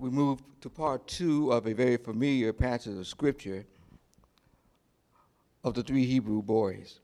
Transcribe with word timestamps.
we 0.00 0.08
move 0.08 0.40
to 0.62 0.70
part 0.70 1.06
two 1.06 1.52
of 1.52 1.66
a 1.66 1.74
very 1.74 1.98
familiar 1.98 2.54
passage 2.54 2.96
of 2.96 3.06
scripture 3.06 3.66
of 5.62 5.74
the 5.74 5.82
three 5.82 6.06
Hebrew 6.06 6.42
boys. 6.42 7.00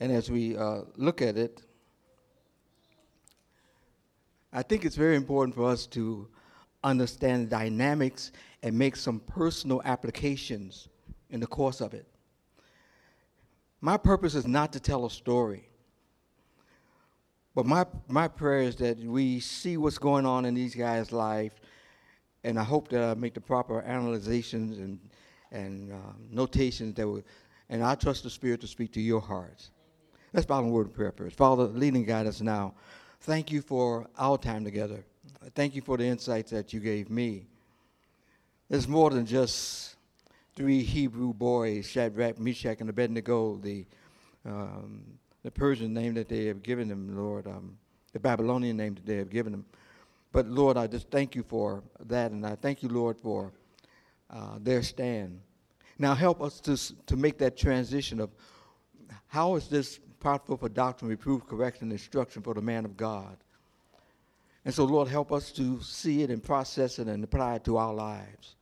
And 0.00 0.10
as 0.10 0.30
we 0.30 0.56
uh, 0.56 0.82
look 0.96 1.20
at 1.20 1.36
it, 1.36 1.62
I 4.52 4.62
think 4.62 4.86
it's 4.86 4.96
very 4.96 5.16
important 5.16 5.54
for 5.54 5.68
us 5.68 5.86
to 5.88 6.26
understand 6.82 7.46
the 7.46 7.50
dynamics 7.50 8.32
and 8.62 8.76
make 8.76 8.96
some 8.96 9.20
personal 9.20 9.82
applications 9.84 10.88
in 11.28 11.40
the 11.40 11.46
course 11.46 11.82
of 11.82 11.92
it. 11.92 12.06
My 13.82 13.98
purpose 13.98 14.34
is 14.34 14.46
not 14.46 14.72
to 14.72 14.80
tell 14.80 15.04
a 15.04 15.10
story. 15.10 15.68
But 17.54 17.66
my, 17.66 17.86
my 18.08 18.26
prayer 18.26 18.62
is 18.62 18.76
that 18.76 18.98
we 18.98 19.38
see 19.40 19.76
what's 19.76 19.98
going 19.98 20.26
on 20.26 20.44
in 20.44 20.54
these 20.54 20.74
guys' 20.74 21.12
life, 21.12 21.52
and 22.42 22.58
I 22.58 22.64
hope 22.64 22.88
that 22.88 23.02
I 23.02 23.14
make 23.14 23.34
the 23.34 23.40
proper 23.40 23.80
analyzations 23.82 24.78
and, 24.78 24.98
and 25.52 25.92
uh, 25.92 25.96
notations 26.30 26.94
that 26.96 27.06
will, 27.06 27.22
and 27.68 27.82
I 27.82 27.94
trust 27.94 28.24
the 28.24 28.30
Spirit 28.30 28.60
to 28.62 28.66
speak 28.66 28.92
to 28.94 29.00
your 29.00 29.20
hearts. 29.20 29.70
Let's 30.32 30.46
bow 30.46 30.58
in 30.58 30.70
word 30.70 30.86
of 30.86 30.94
prayer 30.94 31.12
first. 31.12 31.36
Father, 31.36 31.64
lead 31.64 31.94
and 31.94 32.04
guide 32.04 32.26
us 32.26 32.40
now. 32.40 32.74
Thank 33.20 33.52
you 33.52 33.62
for 33.62 34.08
our 34.18 34.36
time 34.36 34.64
together. 34.64 35.04
Thank 35.54 35.76
you 35.76 35.80
for 35.80 35.96
the 35.96 36.04
insights 36.04 36.50
that 36.50 36.72
you 36.72 36.80
gave 36.80 37.08
me. 37.08 37.46
There's 38.68 38.88
more 38.88 39.10
than 39.10 39.26
just 39.26 39.94
three 40.56 40.82
Hebrew 40.82 41.32
boys, 41.32 41.86
Shadrach, 41.86 42.38
Meshach, 42.38 42.80
and 42.80 42.90
Abednego, 42.90 43.56
the 43.56 43.86
um, 44.44 45.04
the 45.44 45.50
Persian 45.50 45.92
name 45.92 46.14
that 46.14 46.28
they 46.28 46.46
have 46.46 46.62
given 46.62 46.88
them, 46.88 47.16
Lord, 47.16 47.46
um, 47.46 47.76
the 48.12 48.18
Babylonian 48.18 48.76
name 48.76 48.94
that 48.94 49.06
they 49.06 49.16
have 49.16 49.30
given 49.30 49.52
them. 49.52 49.64
But 50.32 50.46
Lord, 50.46 50.76
I 50.76 50.86
just 50.88 51.10
thank 51.10 51.36
you 51.36 51.44
for 51.44 51.84
that, 52.06 52.32
and 52.32 52.44
I 52.44 52.56
thank 52.56 52.82
you, 52.82 52.88
Lord, 52.88 53.18
for 53.18 53.52
uh, 54.30 54.58
their 54.60 54.82
stand. 54.82 55.40
Now 55.98 56.14
help 56.14 56.42
us 56.42 56.60
to, 56.62 56.76
to 57.06 57.16
make 57.16 57.38
that 57.38 57.56
transition 57.56 58.18
of 58.18 58.30
how 59.28 59.54
is 59.54 59.68
this 59.68 60.00
profitable 60.18 60.56
for 60.56 60.68
doctrine, 60.68 61.10
reproof, 61.10 61.46
correction, 61.46 61.92
instruction 61.92 62.42
for 62.42 62.54
the 62.54 62.62
man 62.62 62.84
of 62.84 62.96
God? 62.96 63.36
And 64.64 64.72
so, 64.72 64.84
Lord, 64.84 65.08
help 65.08 65.30
us 65.30 65.52
to 65.52 65.80
see 65.82 66.22
it 66.22 66.30
and 66.30 66.42
process 66.42 66.98
it 66.98 67.06
and 67.06 67.22
apply 67.22 67.56
it 67.56 67.64
to 67.64 67.76
our 67.76 67.92
lives. 67.92 68.56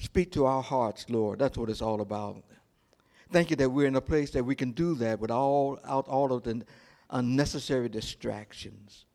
Speak 0.00 0.32
to 0.32 0.46
our 0.46 0.62
hearts, 0.62 1.04
Lord. 1.10 1.38
That's 1.38 1.58
what 1.58 1.68
it's 1.68 1.82
all 1.82 2.00
about. 2.00 2.42
Thank 3.32 3.48
you 3.48 3.56
that 3.56 3.70
we're 3.70 3.86
in 3.86 3.96
a 3.96 4.00
place 4.00 4.30
that 4.32 4.44
we 4.44 4.54
can 4.54 4.72
do 4.72 4.94
that 4.96 5.18
without 5.18 5.38
all, 5.38 5.78
all 5.86 6.32
of 6.34 6.42
the 6.42 6.62
unnecessary 7.08 7.88
distractions. 7.88 9.06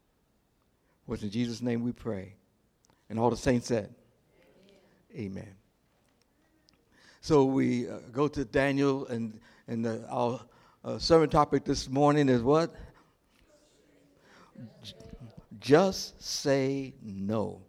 Was 1.05 1.21
in 1.21 1.29
Jesus' 1.29 1.61
name 1.61 1.83
we 1.83 1.91
pray. 1.91 2.33
And 3.09 3.19
all 3.19 3.29
the 3.29 3.37
saints 3.37 3.67
said, 3.67 3.93
Amen. 5.13 5.37
Amen. 5.37 5.55
So 7.21 7.45
we 7.45 7.87
uh, 7.87 7.99
go 8.11 8.27
to 8.27 8.43
Daniel, 8.43 9.05
and, 9.05 9.39
and 9.67 9.85
the, 9.85 10.07
our 10.09 10.41
uh, 10.83 10.97
sermon 10.97 11.29
topic 11.29 11.63
this 11.63 11.87
morning 11.87 12.27
is 12.27 12.41
what? 12.41 12.73
Just 15.59 16.21
say 16.21 16.95
no. 17.03 17.61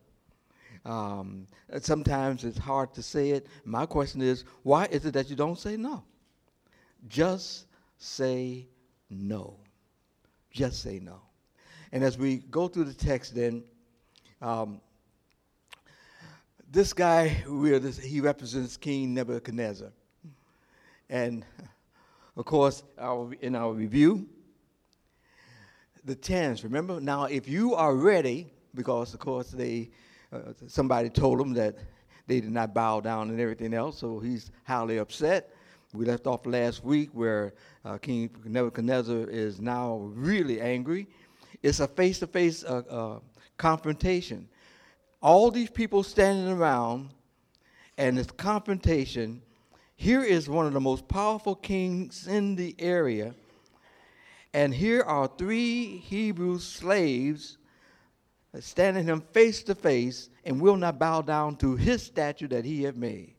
Um, 0.86 1.46
sometimes 1.80 2.44
it's 2.44 2.56
hard 2.56 2.94
to 2.94 3.02
say 3.02 3.30
it. 3.30 3.46
My 3.66 3.84
question 3.84 4.22
is, 4.22 4.44
why 4.62 4.86
is 4.86 5.05
it 5.05 5.12
that 5.12 5.28
you 5.28 5.36
don't 5.36 5.58
say 5.58 5.77
no? 5.77 6.05
Just 7.09 7.67
say 7.98 8.67
no. 9.11 9.56
Just 10.51 10.83
say 10.83 10.98
no. 10.98 11.20
And 11.92 12.05
as 12.05 12.19
we 12.19 12.39
go 12.51 12.69
through 12.69 12.84
the 12.84 12.95
text, 12.95 13.34
then, 13.34 13.64
um, 14.42 14.81
this 16.70 16.92
guy, 16.92 17.29
he 17.29 18.20
represents 18.20 18.77
King 18.77 19.14
Nebuchadnezzar. 19.14 19.91
And 21.08 21.45
of 22.36 22.45
course, 22.45 22.83
our, 22.98 23.33
in 23.41 23.57
our 23.57 23.73
review, 23.73 24.29
the 26.05 26.14
tens, 26.14 26.63
remember? 26.64 27.01
Now, 27.01 27.24
if 27.24 27.48
you 27.48 27.74
are 27.74 27.95
ready, 27.95 28.47
because 28.74 29.14
of 29.14 29.20
course 29.20 29.51
they, 29.51 29.91
uh, 30.33 30.52
somebody 30.67 31.08
told 31.08 31.41
him 31.41 31.52
that 31.55 31.77
they 32.27 32.41
did 32.41 32.52
not 32.52 32.74
bow 32.74 33.01
down 33.01 33.30
and 33.30 33.41
everything 33.41 33.73
else, 33.73 33.98
so 33.98 34.18
he's 34.18 34.51
highly 34.64 34.98
upset. 34.98 35.51
We 35.94 36.04
left 36.04 36.26
off 36.26 36.44
last 36.44 36.84
week 36.84 37.10
where 37.12 37.54
uh, 37.84 37.96
King 37.96 38.30
Nebuchadnezzar 38.44 39.30
is 39.30 39.58
now 39.60 40.10
really 40.14 40.60
angry. 40.60 41.06
It's 41.62 41.80
a 41.80 41.88
face 41.88 42.18
to 42.18 42.26
face 42.26 42.62
confrontation. 43.56 44.48
All 45.22 45.50
these 45.50 45.70
people 45.70 46.02
standing 46.02 46.52
around, 46.52 47.10
and 47.96 48.18
it's 48.18 48.30
confrontation. 48.30 49.42
Here 49.96 50.22
is 50.22 50.48
one 50.48 50.66
of 50.66 50.74
the 50.74 50.80
most 50.80 51.08
powerful 51.08 51.54
kings 51.54 52.28
in 52.28 52.55
the 52.55 52.76
area, 52.78 53.34
and 54.52 54.74
here 54.74 55.02
are 55.02 55.26
three 55.26 55.96
Hebrew 55.98 56.58
slaves 56.58 57.58
standing 58.60 59.05
him 59.05 59.22
face 59.32 59.62
to 59.64 59.74
face 59.74 60.30
and 60.44 60.60
will 60.60 60.76
not 60.76 60.98
bow 60.98 61.22
down 61.22 61.56
to 61.56 61.76
his 61.76 62.02
statue 62.02 62.48
that 62.48 62.64
he 62.64 62.82
have 62.84 62.96
made. 62.96 63.34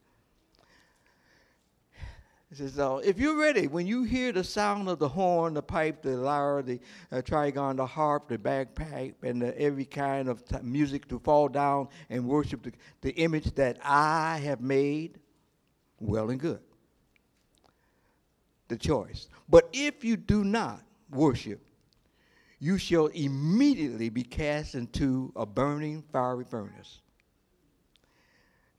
He 2.50 2.56
says, 2.56 2.80
uh, 2.80 2.98
if 3.04 3.20
you're 3.20 3.38
ready, 3.38 3.68
when 3.68 3.86
you 3.86 4.02
hear 4.02 4.32
the 4.32 4.44
sound 4.44 4.90
of 4.90 4.98
the 4.98 5.08
horn, 5.08 5.54
the 5.54 5.62
pipe, 5.62 6.02
the 6.02 6.18
lyre, 6.18 6.64
the 6.64 6.80
uh, 7.12 7.18
trigon, 7.18 7.78
the 7.78 7.86
harp, 7.86 8.28
the 8.28 8.40
bagpipe, 8.40 9.24
and 9.24 9.44
the, 9.44 9.60
every 9.62 9.86
kind 9.86 10.28
of 10.28 10.44
t- 10.44 10.58
music 10.64 11.08
to 11.10 11.20
fall 11.20 11.48
down 11.48 11.88
and 12.10 12.28
worship 12.28 12.64
the, 12.64 12.72
the 13.02 13.12
image 13.12 13.54
that 13.54 13.78
I 13.84 14.40
have 14.44 14.62
made, 14.62 15.20
well 16.00 16.32
and 16.32 16.40
good. 16.40 16.62
The 18.68 18.78
choice. 18.78 19.28
But 19.48 19.70
if 19.72 20.04
you 20.04 20.18
do 20.18 20.44
not 20.44 20.82
worship, 21.12 21.62
you 22.58 22.80
shall 22.80 23.08
immediately 23.08 24.10
be 24.10 24.24
cast 24.24 24.74
into 24.74 25.32
a 25.36 25.46
burning 25.46 26.04
fiery 26.12 26.46
furnace. 26.46 27.02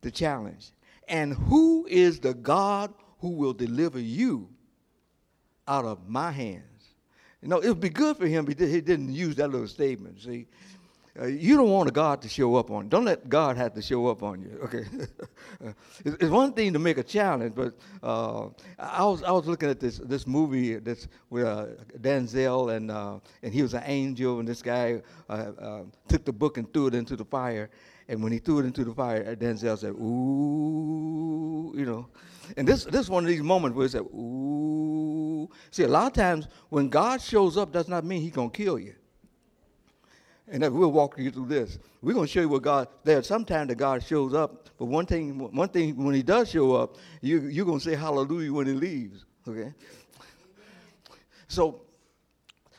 The 0.00 0.10
challenge. 0.10 0.72
And 1.06 1.34
who 1.34 1.86
is 1.88 2.18
the 2.18 2.34
God 2.34 2.92
who 3.20 3.30
will 3.30 3.52
deliver 3.52 3.98
you 3.98 4.48
out 5.68 5.84
of 5.84 6.08
my 6.08 6.30
hands. 6.30 6.64
You 7.42 7.48
know, 7.48 7.58
it 7.58 7.68
would 7.68 7.80
be 7.80 7.88
good 7.88 8.16
for 8.16 8.26
him 8.26 8.46
if 8.48 8.58
he 8.58 8.80
didn't 8.80 9.12
use 9.12 9.36
that 9.36 9.48
little 9.48 9.68
statement. 9.68 10.20
See, 10.20 10.46
uh, 11.20 11.26
you 11.26 11.56
don't 11.56 11.70
want 11.70 11.88
a 11.88 11.92
God 11.92 12.22
to 12.22 12.28
show 12.28 12.54
up 12.56 12.70
on 12.70 12.84
you. 12.84 12.90
Don't 12.90 13.04
let 13.04 13.28
God 13.28 13.56
have 13.56 13.74
to 13.74 13.82
show 13.82 14.06
up 14.06 14.22
on 14.22 14.40
you. 14.40 14.58
Okay, 14.64 14.84
it's, 16.04 16.30
one 16.30 16.52
thing 16.52 16.72
to 16.72 16.78
make 16.78 16.98
a 16.98 17.02
challenge, 17.02 17.54
but 17.54 17.74
uh, 18.02 18.46
I 18.78 19.04
was 19.04 19.22
I 19.22 19.32
was 19.32 19.46
looking 19.46 19.68
at 19.68 19.80
this 19.80 19.98
this 19.98 20.26
movie 20.26 20.76
that's 20.76 21.08
with 21.28 21.46
uh, 21.46 21.66
Denzel 22.00 22.76
and 22.76 22.90
uh, 22.90 23.18
and 23.42 23.52
he 23.52 23.62
was 23.62 23.74
an 23.74 23.82
angel, 23.86 24.38
and 24.38 24.46
this 24.46 24.62
guy 24.62 25.02
uh, 25.28 25.32
uh, 25.32 25.82
took 26.08 26.24
the 26.24 26.32
book 26.32 26.58
and 26.58 26.72
threw 26.72 26.86
it 26.86 26.94
into 26.94 27.16
the 27.16 27.24
fire, 27.24 27.70
and 28.10 28.22
when 28.22 28.32
he 28.32 28.38
threw 28.38 28.58
it 28.58 28.66
into 28.66 28.84
the 28.84 28.92
fire, 28.92 29.34
Denzel 29.36 29.78
said, 29.78 29.92
"Ooh," 29.92 31.72
you 31.74 31.86
know. 31.86 32.08
And 32.56 32.66
this, 32.66 32.84
this 32.84 33.02
is 33.02 33.10
one 33.10 33.24
of 33.24 33.28
these 33.28 33.42
moments 33.42 33.76
where 33.76 33.86
he 33.86 33.90
said, 33.90 34.02
ooh. 34.02 35.48
See, 35.70 35.84
a 35.84 35.88
lot 35.88 36.06
of 36.08 36.12
times 36.12 36.48
when 36.68 36.88
God 36.88 37.20
shows 37.20 37.56
up 37.56 37.72
does 37.72 37.88
not 37.88 38.04
mean 38.04 38.20
he's 38.20 38.32
going 38.32 38.50
to 38.50 38.56
kill 38.56 38.78
you. 38.78 38.94
And 40.48 40.64
if 40.64 40.72
we'll 40.72 40.90
walk 40.90 41.16
you 41.18 41.30
through 41.30 41.46
this. 41.46 41.78
We're 42.02 42.14
going 42.14 42.26
to 42.26 42.32
show 42.32 42.40
you 42.40 42.48
what 42.48 42.62
God, 42.62 42.88
there's 43.04 43.26
sometimes 43.26 43.68
that 43.68 43.76
God 43.76 44.02
shows 44.02 44.34
up, 44.34 44.68
but 44.78 44.86
one 44.86 45.06
thing, 45.06 45.38
one 45.38 45.68
thing 45.68 45.96
when 46.02 46.14
he 46.14 46.22
does 46.22 46.50
show 46.50 46.74
up, 46.74 46.96
you, 47.20 47.42
you're 47.42 47.66
going 47.66 47.78
to 47.78 47.84
say 47.84 47.94
hallelujah 47.94 48.52
when 48.52 48.66
he 48.66 48.72
leaves, 48.72 49.24
okay? 49.46 49.72
So, 51.46 51.82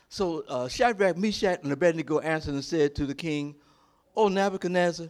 so 0.09 0.44
uh, 0.50 0.67
Shadrach, 0.67 1.17
Meshach, 1.17 1.59
and 1.64 1.72
Abednego 1.72 2.20
answered 2.20 2.56
and 2.56 2.64
said 2.64 2.94
to 2.96 3.06
the 3.06 3.16
king, 3.16 3.56
O 4.17 4.28
Nebuchadnezzar, 4.28 5.08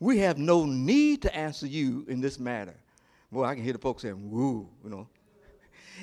we 0.00 0.18
have 0.18 0.38
no 0.38 0.64
need 0.64 1.22
to 1.22 1.36
answer 1.36 1.66
you 1.66 2.04
in 2.08 2.20
this 2.20 2.40
matter. 2.40 2.74
Boy, 3.30 3.44
I 3.44 3.54
can 3.54 3.62
hear 3.62 3.74
the 3.74 3.78
folks 3.78 4.02
saying, 4.02 4.30
woo, 4.30 4.66
you 4.82 4.90
know. 4.90 5.06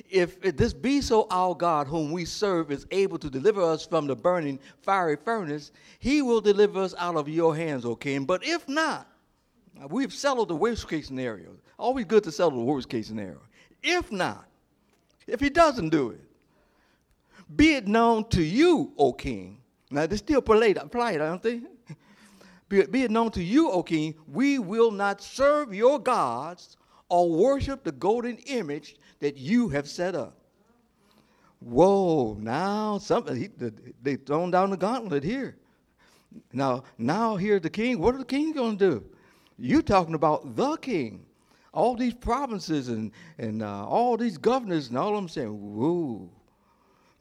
If, 0.10 0.38
if 0.46 0.56
this 0.56 0.74
be 0.74 1.02
so 1.02 1.28
our 1.32 1.56
God, 1.56 1.88
whom 1.88 2.12
we 2.12 2.24
serve, 2.24 2.72
is 2.72 2.86
able 2.92 3.18
to 3.18 3.30
deliver 3.30 3.64
us 3.64 3.86
from 3.86 4.06
the 4.06 4.16
burning 4.16 4.60
fiery 4.82 5.18
furnace, 5.18 5.72
he 5.98 6.22
will 6.22 6.40
deliver 6.40 6.82
us 6.82 6.94
out 7.00 7.16
of 7.16 7.28
your 7.28 7.56
hands, 7.56 7.84
O 7.84 7.96
king. 7.96 8.24
But 8.24 8.46
if 8.46 8.70
not, 8.70 9.08
we've 9.90 10.14
settled 10.14 10.50
the 10.50 10.56
worst 10.56 10.88
case 10.88 11.08
scenario. 11.08 11.50
Always 11.80 12.06
good 12.06 12.24
to 12.26 12.32
settle 12.32 12.60
the 12.60 12.64
worst 12.64 12.90
case 12.90 13.08
scenario. 13.08 13.42
If 13.82 14.12
not, 14.12 14.48
if 15.26 15.40
he 15.40 15.50
doesn't 15.50 15.90
do 15.90 16.12
it, 16.12 16.22
be 17.56 17.74
it 17.74 17.88
known 17.88 18.26
to 18.30 18.44
you, 18.44 18.94
O 18.98 19.14
king. 19.14 19.58
Now, 19.90 20.06
they 20.06 20.18
still 20.18 20.42
polite, 20.42 20.92
polite, 20.92 21.18
don't 21.18 21.42
they? 21.42 21.62
Be 22.70 22.80
it, 22.82 23.12
known 23.12 23.32
to 23.32 23.44
you, 23.44 23.72
O 23.72 23.82
king, 23.82 24.16
we 24.28 24.60
will 24.60 24.92
not 24.92 25.22
serve 25.22 25.74
your 25.74 26.00
gods 26.00 26.76
or 27.10 27.30
worship 27.30 27.84
the 27.84 27.94
golden 27.94 28.38
image 28.40 28.98
that 29.20 29.38
you 29.38 29.70
have 29.70 29.88
set 29.88 30.16
up. 30.16 30.38
whoa, 31.60 32.36
now 32.40 32.98
something, 32.98 33.36
he, 33.36 33.50
they 34.04 34.16
thrown 34.18 34.52
down 34.52 34.70
the 34.70 34.78
gauntlet 34.78 35.24
here. 35.24 35.58
Now, 36.52 36.84
now 36.98 37.36
here's 37.38 37.62
the 37.62 37.70
king. 37.70 38.00
What 38.00 38.16
are 38.16 38.20
the 38.20 38.26
king 38.26 38.52
going 38.52 38.78
to 38.78 38.90
do? 38.90 39.06
You 39.58 39.82
talking 39.82 40.14
about 40.14 40.56
the 40.56 40.76
king. 40.78 41.26
All 41.74 41.96
these 41.96 42.14
provinces 42.14 42.90
and, 42.90 43.12
and 43.38 43.64
uh, 43.64 43.88
all 43.88 44.18
these 44.18 44.38
governors 44.38 44.90
and 44.90 44.98
all 44.98 45.10
of 45.10 45.16
them 45.16 45.30
saying, 45.30 45.50
whoa, 45.50 46.30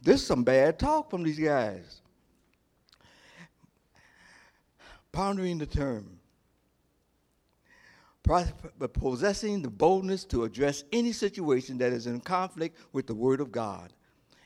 this 0.03 0.21
is 0.21 0.27
some 0.27 0.45
bad 0.45 0.79
talk 0.79 1.11
from 1.11 1.23
these 1.23 1.39
guys. 1.39 2.01
Pondering 5.17 5.57
the 5.57 5.65
term 5.65 6.19
possessing 8.93 9.63
the 9.63 9.71
boldness 9.71 10.25
to 10.25 10.45
address 10.45 10.85
any 10.93 11.11
situation 11.11 11.79
that 11.79 11.91
is 11.91 12.07
in 12.07 12.21
conflict 12.21 12.77
with 12.93 13.07
the 13.07 13.15
Word 13.15 13.41
of 13.41 13.51
God 13.51 13.95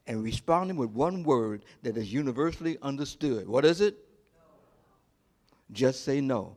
and 0.07 0.23
responding 0.23 0.77
with 0.77 0.91
one 0.91 1.25
word 1.25 1.65
that 1.83 1.97
is 1.97 2.13
universally 2.13 2.79
understood. 2.83 3.49
What 3.49 3.65
is 3.65 3.81
it? 3.81 3.97
No. 4.33 4.43
Just 5.73 6.05
say 6.05 6.21
no. 6.21 6.55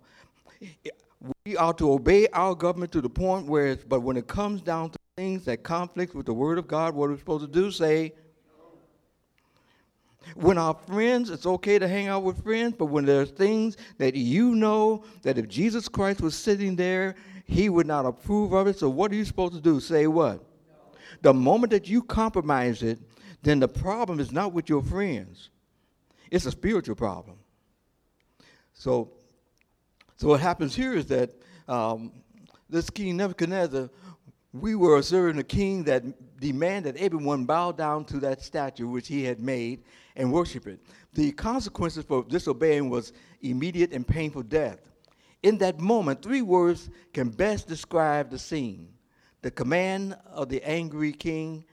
We 1.44 1.57
are 1.57 1.74
to 1.74 1.92
obey 1.92 2.27
our 2.33 2.54
government 2.54 2.92
to 2.92 3.01
the 3.01 3.10
point 3.10 3.48
where, 3.48 3.77
but 3.77 4.01
when 4.01 4.15
it 4.15 4.27
comes 4.27 4.62
down 4.62 4.92
to 4.92 5.00
things 5.18 5.44
that 5.45 5.63
conflict 5.63 6.13
with 6.13 6.27
the 6.27 6.33
Word 6.36 6.60
of 6.60 6.68
God, 6.68 6.94
what 6.94 7.07
are 7.07 7.13
we 7.13 7.18
supposed 7.18 7.51
to 7.51 7.51
do? 7.51 7.71
Say, 7.71 8.13
when 10.35 10.57
our 10.57 10.73
friends, 10.87 11.29
it's 11.29 11.45
okay 11.45 11.79
to 11.79 11.87
hang 11.87 12.07
out 12.07 12.23
with 12.23 12.43
friends, 12.43 12.75
but 12.77 12.85
when 12.85 13.05
there's 13.05 13.31
things 13.31 13.77
that 13.97 14.15
you 14.15 14.55
know 14.55 15.03
that 15.21 15.37
if 15.37 15.47
Jesus 15.47 15.87
Christ 15.87 16.21
was 16.21 16.35
sitting 16.35 16.75
there, 16.75 17.15
he 17.45 17.69
would 17.69 17.87
not 17.87 18.05
approve 18.05 18.53
of 18.53 18.67
it. 18.67 18.77
So 18.79 18.89
what 18.89 19.11
are 19.11 19.15
you 19.15 19.25
supposed 19.25 19.53
to 19.53 19.61
do? 19.61 19.79
Say 19.79 20.07
what? 20.07 20.43
The 21.21 21.33
moment 21.33 21.71
that 21.71 21.87
you 21.87 22.01
compromise 22.01 22.83
it, 22.83 22.99
then 23.43 23.59
the 23.59 23.67
problem 23.67 24.19
is 24.19 24.31
not 24.31 24.53
with 24.53 24.69
your 24.69 24.81
friends. 24.81 25.49
It's 26.31 26.45
a 26.45 26.51
spiritual 26.51 26.95
problem. 26.95 27.37
So, 28.73 29.11
so 30.17 30.29
what 30.29 30.39
happens 30.39 30.75
here 30.75 30.93
is 30.93 31.05
that 31.07 31.29
um, 31.67 32.11
this 32.69 32.89
King 32.89 33.17
Nebuchadnezzar, 33.17 33.89
we 34.53 34.75
were 34.75 35.01
serving 35.01 35.39
a 35.39 35.44
king 35.44 35.83
that 35.83 36.03
demanded 36.39 36.95
everyone 36.97 37.45
bow 37.45 37.71
down 37.71 38.05
to 38.05 38.19
that 38.19 38.41
statue 38.41 38.88
which 38.88 39.07
he 39.07 39.23
had 39.23 39.39
made 39.39 39.83
and 40.15 40.31
worship 40.31 40.67
it. 40.67 40.79
The 41.13 41.31
consequences 41.31 42.05
for 42.05 42.23
disobeying 42.23 42.89
was 42.89 43.13
immediate 43.41 43.91
and 43.91 44.07
painful 44.07 44.44
death. 44.44 44.79
In 45.41 45.57
that 45.57 45.79
moment, 45.79 46.21
three 46.21 46.44
words 46.44 46.89
can 47.13 47.29
best 47.29 47.67
describe 47.67 48.29
the 48.29 48.39
scene 48.39 48.89
the 49.41 49.51
command 49.51 50.15
of 50.31 50.47
the 50.47 50.63
angry 50.63 51.11
king, 51.11 51.65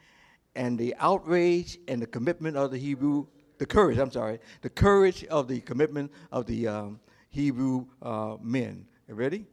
and 0.57 0.79
the 0.79 0.95
outrage 0.99 1.79
and 1.89 2.03
the 2.03 2.07
commitment 2.07 2.57
of 2.57 2.71
the 2.71 2.79
Hebrew, 2.79 3.27
the 3.59 3.67
courage, 3.67 3.99
I'm 3.99 4.11
sorry, 4.11 4.41
the 4.63 4.71
courage 4.71 5.25
of 5.27 5.49
the 5.49 5.61
commitment 5.61 6.11
of 6.33 6.47
the 6.47 6.67
um, 6.67 7.01
Hebrew 7.29 7.87
uh, 8.03 8.37
men. 8.43 8.87
Ready? 9.09 9.47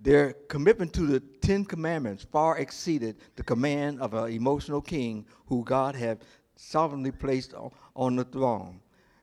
Their 0.00 0.34
commitment 0.48 0.92
to 0.94 1.06
the 1.06 1.20
Ten 1.40 1.64
Commandments 1.64 2.26
far 2.30 2.58
exceeded 2.58 3.16
the 3.34 3.42
command 3.42 4.00
of 4.00 4.14
an 4.14 4.30
emotional 4.30 4.80
king 4.80 5.26
who 5.46 5.64
God 5.64 5.94
had 5.94 6.22
sovereignly 6.56 7.12
placed 7.12 7.54
on 7.94 8.16
the 8.16 8.24
throne. 8.24 8.80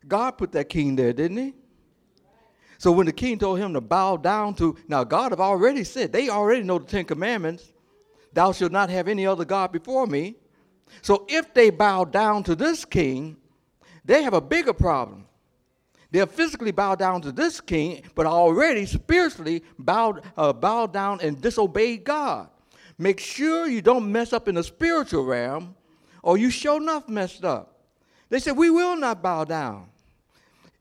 God 0.07 0.31
put 0.31 0.51
that 0.53 0.69
king 0.69 0.95
there, 0.95 1.13
didn't 1.13 1.37
he? 1.37 1.53
So 2.77 2.91
when 2.91 3.05
the 3.05 3.13
king 3.13 3.39
told 3.39 3.59
him 3.59 3.73
to 3.73 3.81
bow 3.81 4.17
down 4.17 4.55
to, 4.55 4.75
now 4.87 5.03
God 5.03 5.31
have 5.31 5.39
already 5.39 5.83
said, 5.83 6.11
they 6.11 6.29
already 6.29 6.63
know 6.63 6.79
the 6.79 6.85
Ten 6.85 7.05
Commandments, 7.05 7.71
thou 8.33 8.51
shalt 8.51 8.71
not 8.71 8.89
have 8.89 9.07
any 9.07 9.25
other 9.25 9.45
God 9.45 9.71
before 9.71 10.05
me. 10.05 10.35
So 11.01 11.25
if 11.29 11.53
they 11.53 11.69
bow 11.69 12.03
down 12.03 12.43
to 12.43 12.55
this 12.55 12.83
king, 12.83 13.37
they 14.03 14.23
have 14.23 14.33
a 14.33 14.41
bigger 14.41 14.73
problem. 14.73 15.27
They'll 16.13 16.27
physically 16.27 16.69
bow 16.69 16.93
down 16.93 17.23
to 17.23 17.31
this 17.31 17.59
king, 17.59 18.03
but 18.13 18.27
already 18.27 18.85
spiritually 18.85 19.63
bowed, 19.79 20.21
uh, 20.37 20.53
bowed 20.53 20.93
down 20.93 21.19
and 21.21 21.41
disobeyed 21.41 22.03
God. 22.03 22.49
Make 22.99 23.19
sure 23.19 23.67
you 23.67 23.81
don't 23.81 24.11
mess 24.11 24.31
up 24.31 24.47
in 24.47 24.53
the 24.53 24.63
spiritual 24.63 25.25
realm, 25.25 25.75
or 26.21 26.37
you 26.37 26.51
sure 26.51 26.79
enough 26.79 27.09
messed 27.09 27.43
up. 27.43 27.79
They 28.29 28.37
said, 28.39 28.55
We 28.55 28.69
will 28.69 28.95
not 28.95 29.23
bow 29.23 29.43
down. 29.45 29.87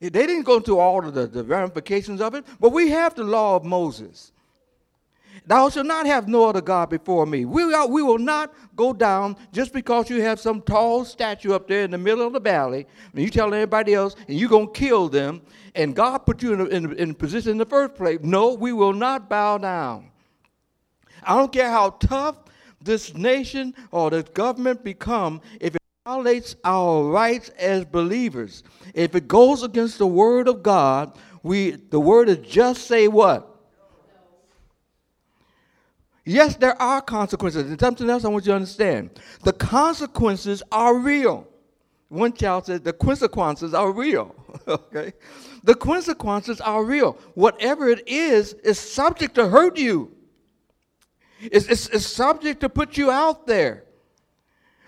They 0.01 0.11
didn't 0.11 0.43
go 0.43 0.59
into 0.59 0.79
all 0.79 1.03
of 1.03 1.15
the, 1.15 1.27
the 1.27 1.45
ramifications 1.45 2.21
of 2.21 2.35
it, 2.35 2.45
but 2.61 2.69
we 2.69 2.91
have 2.91 3.15
the 3.15 3.25
law 3.25 3.57
of 3.57 3.65
Moses. 3.65 4.33
Thou 5.47 5.69
shalt 5.71 5.87
not 5.87 6.07
have 6.07 6.29
no 6.29 6.49
other 6.49 6.61
God 6.61 6.91
before 6.91 7.27
me. 7.27 7.45
We, 7.45 7.75
are, 7.75 7.87
we 7.87 8.03
will 8.03 8.19
not 8.19 8.55
go 8.77 8.93
down 8.93 9.37
just 9.53 9.73
because 9.73 10.09
you 10.09 10.23
have 10.23 10.39
some 10.39 10.63
tall 10.63 11.05
statue 11.05 11.53
up 11.53 11.67
there 11.67 11.85
in 11.85 11.91
the 11.91 11.99
middle 11.99 12.27
of 12.27 12.33
the 12.33 12.41
valley, 12.41 12.87
and 13.13 13.23
you 13.23 13.31
tell 13.31 13.53
everybody 13.53 13.95
else, 13.95 14.15
and 14.29 14.39
you're 14.39 14.49
going 14.49 14.69
to 14.69 14.73
kill 14.73 15.09
them, 15.09 15.43
and 15.75 15.97
God 15.97 16.19
put 16.19 16.43
you 16.43 16.53
in 16.53 16.61
a, 16.61 16.65
in, 16.67 16.93
in 16.97 17.11
a 17.11 17.15
position 17.15 17.53
in 17.53 17.59
the 17.59 17.67
first 17.67 17.95
place. 17.95 18.21
No, 18.23 18.55
we 18.55 18.73
will 18.73 18.93
not 18.93 19.29
bow 19.29 19.59
down. 19.59 20.11
I 21.23 21.37
don't 21.37 21.53
care 21.53 21.71
how 21.71 21.91
tough 21.91 22.37
this 22.81 23.15
nation 23.15 23.75
or 23.91 24.11
this 24.11 24.25
government 24.35 24.85
become, 24.85 25.41
if 25.61 25.75
it 25.75 25.83
violates 26.05 26.57
our 26.65 27.05
rights 27.05 27.49
as 27.51 27.85
believers, 27.85 28.63
if 28.95 29.15
it 29.15 29.29
goes 29.29 29.63
against 29.63 29.99
the 29.99 30.07
word 30.07 30.49
of 30.49 30.63
God, 30.63 31.17
we 31.43 31.73
the 31.73 32.01
word 32.01 32.29
is 32.29 32.39
just 32.39 32.87
say 32.87 33.09
what? 33.09 33.52
Yes, 36.25 36.57
there 36.57 36.81
are 36.81 37.01
consequences. 37.01 37.69
And 37.69 37.81
something 37.81 38.09
else 38.09 38.25
I 38.25 38.29
want 38.29 38.45
you 38.47 38.53
to 38.53 38.57
understand. 38.57 39.11
The 39.43 39.53
consequences 39.53 40.63
are 40.71 40.97
real. 40.97 41.49
One 42.09 42.33
child 42.33 42.67
said 42.67 42.85
the 42.85 42.93
consequences 42.93 43.75
are 43.75 43.91
real. 43.91 44.35
okay? 44.69 45.15
The 45.65 45.75
consequences 45.75 46.61
are 46.61 46.85
real. 46.85 47.13
Whatever 47.35 47.89
it 47.89 48.07
is, 48.07 48.53
is 48.53 48.79
subject 48.79 49.35
to 49.37 49.49
hurt 49.49 49.79
you. 49.79 50.13
It's, 51.41 51.67
it's, 51.67 51.89
it's 51.89 52.07
subject 52.07 52.61
to 52.61 52.69
put 52.69 52.97
you 52.97 53.11
out 53.11 53.47
there. 53.47 53.85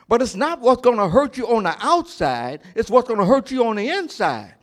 But 0.06 0.22
it's 0.22 0.36
not 0.36 0.60
what's 0.60 0.82
going 0.82 0.98
to 0.98 1.08
hurt 1.08 1.36
you 1.36 1.48
on 1.48 1.64
the 1.64 1.74
outside, 1.80 2.60
it's 2.74 2.90
what's 2.90 3.08
going 3.08 3.20
to 3.20 3.26
hurt 3.26 3.50
you 3.50 3.66
on 3.66 3.76
the 3.76 3.88
inside. 3.88 4.54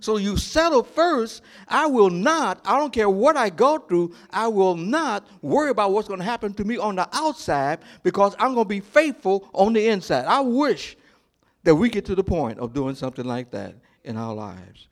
So 0.00 0.16
you 0.16 0.36
settle 0.36 0.82
first. 0.82 1.42
I 1.68 1.86
will 1.86 2.10
not, 2.10 2.60
I 2.64 2.78
don't 2.78 2.92
care 2.92 3.10
what 3.10 3.36
I 3.36 3.50
go 3.50 3.78
through, 3.78 4.14
I 4.30 4.48
will 4.48 4.76
not 4.76 5.26
worry 5.42 5.70
about 5.70 5.92
what's 5.92 6.08
going 6.08 6.20
to 6.20 6.24
happen 6.24 6.54
to 6.54 6.64
me 6.64 6.76
on 6.78 6.96
the 6.96 7.08
outside 7.12 7.80
because 8.02 8.34
I'm 8.38 8.54
going 8.54 8.64
to 8.64 8.68
be 8.68 8.80
faithful 8.80 9.48
on 9.52 9.72
the 9.72 9.86
inside. 9.88 10.24
I 10.26 10.40
wish 10.40 10.96
that 11.64 11.74
we 11.74 11.88
get 11.88 12.04
to 12.06 12.14
the 12.14 12.24
point 12.24 12.58
of 12.58 12.72
doing 12.72 12.94
something 12.94 13.24
like 13.24 13.50
that 13.50 13.74
in 14.04 14.16
our 14.16 14.34
lives. 14.34 14.88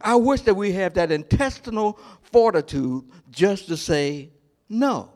I 0.00 0.14
wish 0.16 0.42
that 0.42 0.54
we 0.54 0.72
have 0.72 0.94
that 0.94 1.10
intestinal 1.10 1.98
fortitude 2.22 3.04
just 3.30 3.66
to 3.68 3.76
say 3.76 4.30
no. 4.68 5.10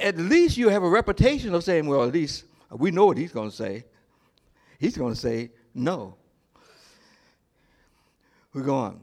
At 0.00 0.16
least 0.16 0.56
you 0.56 0.70
have 0.70 0.82
a 0.82 0.88
reputation 0.88 1.54
of 1.54 1.62
saying, 1.62 1.86
well, 1.86 2.04
at 2.04 2.12
least 2.12 2.44
we 2.70 2.90
know 2.90 3.06
what 3.06 3.18
he's 3.18 3.32
going 3.32 3.50
to 3.50 3.56
say. 3.56 3.84
He's 4.78 4.96
going 4.96 5.14
to 5.14 5.20
say 5.20 5.50
no. 5.74 6.16
We 8.56 8.62
go 8.62 8.74
on. 8.74 9.00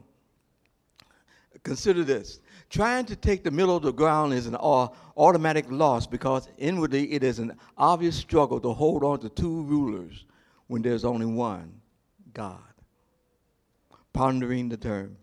Consider 1.62 2.02
this. 2.02 2.40
Trying 2.70 3.04
to 3.04 3.14
take 3.14 3.44
the 3.44 3.52
middle 3.52 3.76
of 3.76 3.84
the 3.84 3.92
ground 3.92 4.34
is 4.34 4.48
an 4.48 4.56
automatic 4.56 5.66
loss 5.70 6.08
because 6.08 6.48
inwardly 6.58 7.12
it 7.12 7.22
is 7.22 7.38
an 7.38 7.56
obvious 7.78 8.16
struggle 8.16 8.58
to 8.58 8.72
hold 8.72 9.04
on 9.04 9.20
to 9.20 9.28
two 9.28 9.62
rulers 9.62 10.24
when 10.66 10.82
there's 10.82 11.04
only 11.04 11.24
one 11.24 11.72
God. 12.32 12.58
Pondering 14.12 14.68
the 14.68 14.76
term. 14.76 15.16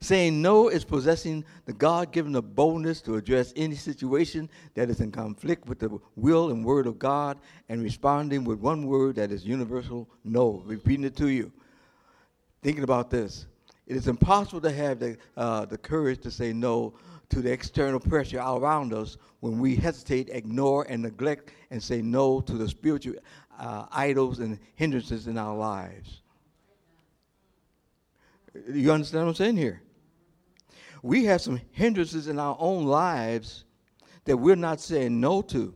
Saying 0.00 0.40
no 0.40 0.68
is 0.68 0.84
possessing 0.84 1.44
the 1.66 1.72
God 1.72 2.12
given 2.12 2.32
boldness 2.40 3.00
to 3.00 3.16
address 3.16 3.52
any 3.56 3.74
situation 3.74 4.48
that 4.74 4.90
is 4.90 5.00
in 5.00 5.10
conflict 5.10 5.66
with 5.66 5.80
the 5.80 5.98
will 6.14 6.52
and 6.52 6.64
word 6.64 6.86
of 6.86 7.00
God 7.00 7.36
and 7.68 7.82
responding 7.82 8.44
with 8.44 8.60
one 8.60 8.86
word 8.86 9.16
that 9.16 9.32
is 9.32 9.44
universal 9.44 10.08
no. 10.22 10.62
Repeating 10.64 11.04
it 11.04 11.16
to 11.16 11.26
you 11.26 11.50
thinking 12.62 12.84
about 12.84 13.10
this. 13.10 13.46
It 13.86 13.96
is 13.96 14.08
impossible 14.08 14.60
to 14.62 14.70
have 14.70 15.00
the, 15.00 15.16
uh, 15.36 15.64
the 15.64 15.78
courage 15.78 16.20
to 16.22 16.30
say 16.30 16.52
no 16.52 16.94
to 17.30 17.40
the 17.40 17.50
external 17.50 18.00
pressure 18.00 18.38
around 18.38 18.92
us 18.92 19.16
when 19.40 19.58
we 19.58 19.76
hesitate, 19.76 20.28
ignore, 20.30 20.86
and 20.88 21.02
neglect 21.02 21.52
and 21.70 21.82
say 21.82 22.02
no 22.02 22.40
to 22.40 22.52
the 22.54 22.68
spiritual 22.68 23.14
uh, 23.58 23.86
idols 23.92 24.40
and 24.40 24.58
hindrances 24.74 25.26
in 25.26 25.38
our 25.38 25.56
lives. 25.56 26.22
You 28.68 28.92
understand 28.92 29.24
what 29.24 29.30
I'm 29.30 29.34
saying 29.36 29.56
here? 29.56 29.80
We 31.02 31.24
have 31.24 31.40
some 31.40 31.60
hindrances 31.70 32.26
in 32.28 32.38
our 32.38 32.56
own 32.58 32.84
lives 32.84 33.64
that 34.24 34.36
we're 34.36 34.56
not 34.56 34.80
saying 34.80 35.20
no 35.20 35.40
to. 35.42 35.74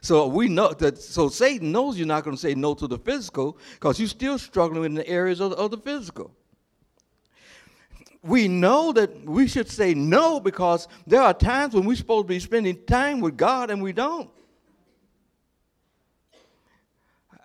So 0.00 0.26
we 0.26 0.48
know 0.48 0.72
that. 0.72 0.98
So 0.98 1.28
Satan 1.28 1.72
knows 1.72 1.98
you're 1.98 2.06
not 2.06 2.24
going 2.24 2.36
to 2.36 2.40
say 2.40 2.54
no 2.54 2.74
to 2.74 2.86
the 2.86 2.98
physical 2.98 3.58
because 3.74 3.98
you're 3.98 4.08
still 4.08 4.38
struggling 4.38 4.84
in 4.84 4.94
the 4.94 5.06
areas 5.06 5.40
of, 5.40 5.52
of 5.52 5.70
the 5.70 5.78
physical. 5.78 6.34
We 8.22 8.48
know 8.48 8.92
that 8.92 9.24
we 9.24 9.48
should 9.48 9.68
say 9.68 9.94
no 9.94 10.40
because 10.40 10.88
there 11.06 11.22
are 11.22 11.32
times 11.32 11.74
when 11.74 11.84
we're 11.84 11.96
supposed 11.96 12.26
to 12.26 12.28
be 12.28 12.38
spending 12.38 12.84
time 12.84 13.20
with 13.20 13.36
God 13.36 13.70
and 13.70 13.82
we 13.82 13.92
don't. 13.92 14.30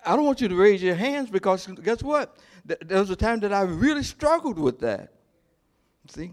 I 0.04 0.14
don't 0.14 0.24
want 0.24 0.40
you 0.40 0.48
to 0.48 0.54
raise 0.54 0.82
your 0.82 0.94
hands 0.94 1.30
because 1.30 1.66
guess 1.66 2.02
what? 2.02 2.36
There 2.64 3.00
was 3.00 3.10
a 3.10 3.16
time 3.16 3.40
that 3.40 3.52
I 3.52 3.62
really 3.62 4.02
struggled 4.02 4.58
with 4.58 4.80
that. 4.80 5.12
See? 6.08 6.32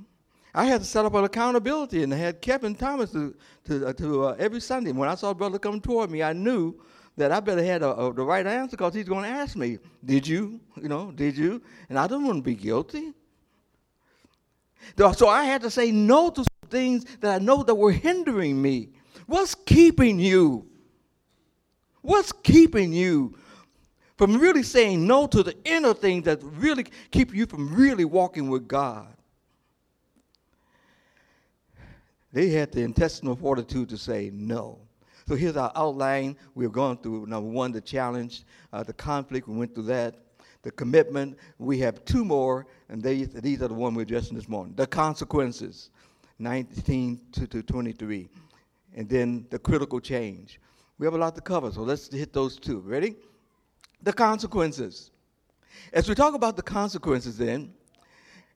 I 0.54 0.66
had 0.66 0.82
to 0.82 0.86
set 0.86 1.06
up 1.06 1.16
an 1.16 1.24
accountability 1.24 2.04
and 2.04 2.14
I 2.14 2.18
had 2.18 2.42
Kevin 2.42 2.76
Thomas 2.76 3.12
to, 3.12 3.36
to, 3.66 3.88
uh, 3.88 3.94
to 3.94 4.26
uh, 4.26 4.36
every 4.38 4.62
Sunday. 4.62 4.92
When 4.92 5.10
I 5.10 5.16
saw 5.16 5.34
brother 5.34 5.58
come 5.58 5.82
toward 5.82 6.12
me, 6.12 6.22
I 6.22 6.34
knew 6.34 6.80
that 7.18 7.32
I 7.32 7.40
better 7.40 7.64
have 7.64 7.82
a, 7.82 7.92
a, 7.92 8.14
the 8.14 8.24
right 8.24 8.46
answer 8.46 8.78
because 8.78 8.94
he's 8.94 9.08
going 9.08 9.24
to 9.24 9.30
ask 9.30 9.56
me, 9.56 9.80
Did 10.06 10.28
you? 10.28 10.60
You 10.80 10.90
know, 10.90 11.12
did 11.12 11.38
you? 11.38 11.62
And 11.90 11.98
I 11.98 12.08
don't 12.08 12.24
want 12.24 12.38
to 12.38 12.44
be 12.44 12.56
guilty. 12.56 13.14
So 14.98 15.28
I 15.28 15.46
had 15.46 15.62
to 15.62 15.72
say 15.72 15.92
no 15.92 16.30
to 16.30 16.44
things 16.70 17.06
that 17.22 17.42
I 17.42 17.44
know 17.44 17.64
that 17.64 17.76
were 17.76 17.92
hindering 17.92 18.62
me. 18.62 18.90
What's 19.28 19.56
keeping 19.56 20.20
you? 20.20 20.68
What's 22.02 22.32
keeping 22.32 22.92
you 22.92 23.38
from 24.18 24.38
really 24.38 24.64
saying 24.64 25.08
no 25.08 25.26
to 25.28 25.42
the 25.42 25.56
inner 25.64 25.94
things 25.94 26.26
that 26.26 26.40
really 26.44 26.86
keep 27.12 27.34
you 27.34 27.46
from 27.46 27.74
really 27.74 28.06
walking 28.06 28.50
with 28.50 28.68
God? 28.68 29.13
They 32.34 32.50
had 32.50 32.72
the 32.72 32.82
intestinal 32.82 33.36
fortitude 33.36 33.90
to 33.90 33.98
say 33.98 34.32
no. 34.34 34.80
So 35.28 35.36
here's 35.36 35.56
our 35.56 35.72
outline. 35.76 36.36
We've 36.56 36.72
gone 36.72 36.98
through 36.98 37.28
number 37.28 37.50
one, 37.50 37.72
the 37.72 37.80
challenge, 37.80 38.44
uh, 38.74 38.84
the 38.84 38.92
conflict. 38.92 39.48
We 39.48 39.56
went 39.56 39.76
through 39.76 39.84
that. 39.84 40.16
The 40.64 40.72
commitment. 40.72 41.38
We 41.60 41.78
have 41.80 42.04
two 42.06 42.26
more, 42.26 42.66
and 42.90 43.02
they, 43.02 43.24
these 43.24 43.62
are 43.62 43.68
the 43.68 43.74
ones 43.76 43.96
we're 43.96 44.02
addressing 44.02 44.36
this 44.36 44.50
morning. 44.50 44.74
The 44.76 44.88
consequences, 44.88 45.92
19 46.40 47.22
to, 47.34 47.48
to 47.48 47.62
23, 47.62 48.30
and 48.96 49.08
then 49.08 49.46
the 49.50 49.60
critical 49.60 50.00
change. 50.00 50.60
We 50.98 51.06
have 51.06 51.14
a 51.14 51.18
lot 51.18 51.36
to 51.36 51.42
cover, 51.42 51.72
so 51.72 51.82
let's 51.82 52.12
hit 52.12 52.34
those 52.34 52.58
two. 52.58 52.80
Ready? 52.80 53.16
The 54.02 54.14
consequences. 54.14 55.12
As 55.92 56.10
we 56.10 56.16
talk 56.16 56.34
about 56.34 56.56
the 56.56 56.64
consequences, 56.64 57.38
then 57.38 57.74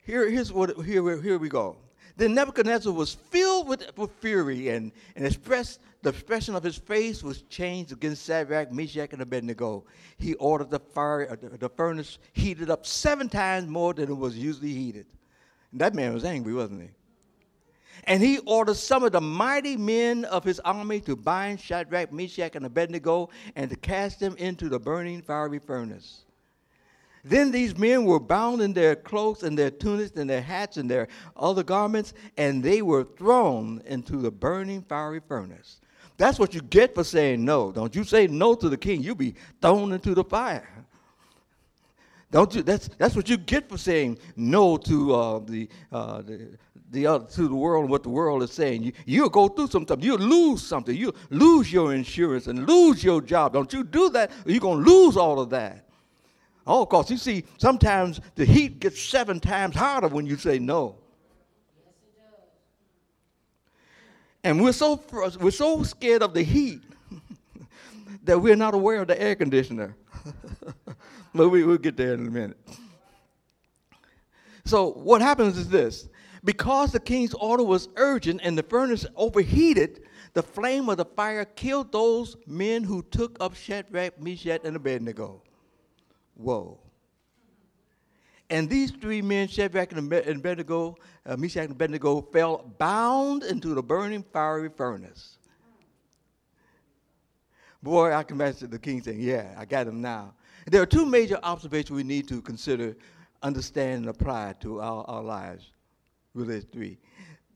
here, 0.05 0.29
here's 0.29 0.51
what 0.51 0.77
here, 0.85 1.21
here 1.21 1.37
we 1.37 1.49
go. 1.49 1.77
Then 2.17 2.33
Nebuchadnezzar 2.33 2.91
was 2.91 3.13
filled 3.13 3.67
with, 3.67 3.95
with 3.95 4.11
fury, 4.19 4.69
and, 4.69 4.91
and 5.15 5.25
expressed, 5.25 5.79
the 6.01 6.09
expression 6.09 6.55
of 6.55 6.63
his 6.63 6.75
face 6.77 7.21
was 7.21 7.43
changed 7.43 7.91
against 7.91 8.25
Shadrach, 8.25 8.71
Meshach, 8.71 9.13
and 9.13 9.21
Abednego. 9.21 9.85
He 10.17 10.33
ordered 10.35 10.71
the, 10.71 10.79
fire, 10.79 11.27
uh, 11.31 11.35
the, 11.39 11.57
the 11.57 11.69
furnace 11.69 12.17
heated 12.33 12.71
up 12.71 12.87
seven 12.87 13.29
times 13.29 13.67
more 13.67 13.93
than 13.93 14.09
it 14.09 14.17
was 14.17 14.35
usually 14.35 14.73
heated. 14.73 15.05
And 15.71 15.79
that 15.79 15.93
man 15.93 16.11
was 16.13 16.25
angry, 16.25 16.55
wasn't 16.55 16.81
he? 16.81 16.89
And 18.05 18.23
he 18.23 18.39
ordered 18.39 18.77
some 18.77 19.03
of 19.03 19.11
the 19.11 19.21
mighty 19.21 19.77
men 19.77 20.25
of 20.25 20.43
his 20.43 20.59
army 20.61 21.01
to 21.01 21.15
bind 21.15 21.59
Shadrach, 21.59 22.11
Meshach, 22.11 22.55
and 22.55 22.65
Abednego 22.65 23.29
and 23.55 23.69
to 23.69 23.75
cast 23.75 24.19
them 24.19 24.35
into 24.37 24.69
the 24.69 24.79
burning 24.79 25.21
fiery 25.21 25.59
furnace. 25.59 26.23
Then 27.29 27.51
these 27.51 27.77
men 27.77 28.05
were 28.05 28.21
bound 28.21 28.61
in 28.61 28.71
their 28.71 28.95
cloaks 28.95 29.43
and 29.43 29.57
their 29.57 29.69
tunics 29.69 30.15
and 30.15 30.29
their 30.29 30.41
hats 30.41 30.77
and 30.77 30.89
their 30.89 31.09
other 31.35 31.61
garments, 31.61 32.13
and 32.37 32.63
they 32.63 32.81
were 32.81 33.03
thrown 33.03 33.81
into 33.85 34.17
the 34.17 34.31
burning 34.31 34.81
fiery 34.83 35.19
furnace. 35.27 35.81
That's 36.15 36.39
what 36.39 36.53
you 36.53 36.61
get 36.61 36.95
for 36.95 37.03
saying 37.03 37.43
no. 37.43 37.71
Don't 37.73 37.93
you 37.93 38.05
say 38.05 38.27
no 38.27 38.55
to 38.55 38.69
the 38.69 38.77
king, 38.77 39.01
you'll 39.03 39.15
be 39.15 39.35
thrown 39.61 39.91
into 39.91 40.13
the 40.13 40.23
fire. 40.23 40.69
Don't 42.31 42.53
you? 42.55 42.61
That's 42.61 42.89
that's 42.97 43.15
what 43.15 43.29
you 43.29 43.37
get 43.37 43.69
for 43.69 43.77
saying 43.77 44.19
no 44.35 44.77
to 44.77 45.15
uh, 45.15 45.39
the, 45.39 45.69
uh, 45.91 46.21
the 46.21 46.57
the 46.91 47.07
other 47.07 47.25
to 47.25 47.47
the 47.47 47.55
world 47.55 47.83
and 47.83 47.91
what 47.91 48.03
the 48.03 48.09
world 48.09 48.43
is 48.43 48.51
saying. 48.51 48.83
You, 48.83 48.91
you'll 49.05 49.29
go 49.29 49.47
through 49.47 49.67
something. 49.67 50.01
You'll 50.01 50.17
lose 50.17 50.65
something. 50.65 50.95
You'll 50.95 51.15
lose 51.29 51.71
your 51.71 51.93
insurance 51.93 52.47
and 52.47 52.67
lose 52.67 53.03
your 53.03 53.21
job. 53.21 53.53
Don't 53.53 53.71
you 53.71 53.83
do 53.83 54.09
that, 54.11 54.31
you're 54.45 54.59
going 54.59 54.83
to 54.83 54.89
lose 54.89 55.15
all 55.17 55.39
of 55.39 55.49
that. 55.51 55.86
Oh, 56.67 56.81
of 56.83 56.89
course, 56.89 57.09
you 57.09 57.15
see, 57.17 57.45
sometimes 57.57 58.19
the 58.35 58.43
heat 58.43 58.81
gets 58.81 59.01
seven 59.01 59.39
times 59.39 59.73
harder 59.73 60.09
when 60.09 60.25
you 60.25 60.35
say 60.35 60.59
no. 60.59 60.97
And 64.43 64.61
we're 64.61 64.73
so, 64.73 65.01
we're 65.39 65.51
so 65.51 65.83
scared 65.83 66.21
of 66.21 66.33
the 66.33 66.43
heat 66.43 66.81
that 68.23 68.37
we're 68.37 68.57
not 68.57 68.73
aware 68.73 69.01
of 69.01 69.07
the 69.07 69.19
air 69.19 69.35
conditioner. 69.35 69.95
but 71.33 71.49
we, 71.49 71.63
we'll 71.63 71.77
get 71.77 71.95
there 71.95 72.13
in 72.13 72.27
a 72.27 72.29
minute. 72.29 72.57
So, 74.65 74.91
what 74.91 75.21
happens 75.21 75.57
is 75.57 75.69
this 75.69 76.09
because 76.43 76.91
the 76.91 76.99
king's 76.99 77.33
order 77.33 77.63
was 77.63 77.87
urgent 77.95 78.41
and 78.43 78.57
the 78.57 78.63
furnace 78.63 79.05
overheated, 79.15 80.01
the 80.33 80.43
flame 80.43 80.89
of 80.89 80.97
the 80.97 81.05
fire 81.05 81.45
killed 81.45 81.93
those 81.93 82.35
men 82.45 82.83
who 82.83 83.03
took 83.03 83.37
up 83.39 83.55
Shadrach, 83.55 84.21
Meshach, 84.21 84.61
and 84.65 84.75
Abednego. 84.75 85.41
Whoa. 86.37 86.79
And 88.49 88.69
these 88.69 88.91
three 88.91 89.21
men, 89.21 89.47
Shadrach 89.47 89.91
and 89.91 90.13
Abednego, 90.13 90.95
uh, 91.25 91.35
Meshach 91.35 91.63
and 91.63 91.71
Abednego, 91.71 92.21
fell 92.21 92.71
bound 92.77 93.43
into 93.43 93.73
the 93.73 93.83
burning 93.83 94.23
fiery 94.31 94.69
furnace. 94.69 95.37
Boy, 97.83 98.13
I 98.13 98.23
can 98.23 98.37
imagine 98.37 98.69
the 98.69 98.79
king 98.79 99.01
saying, 99.01 99.19
Yeah, 99.19 99.53
I 99.57 99.65
got 99.65 99.87
him 99.87 100.01
now. 100.01 100.33
There 100.65 100.81
are 100.81 100.87
two 100.87 101.05
major 101.05 101.39
observations 101.43 101.91
we 101.91 102.03
need 102.03 102.27
to 102.29 102.41
consider, 102.41 102.95
understand, 103.43 104.01
and 104.01 104.09
apply 104.09 104.55
to 104.61 104.81
our, 104.81 105.03
our 105.07 105.23
lives. 105.23 105.71
Really, 106.33 106.61
three. 106.61 106.97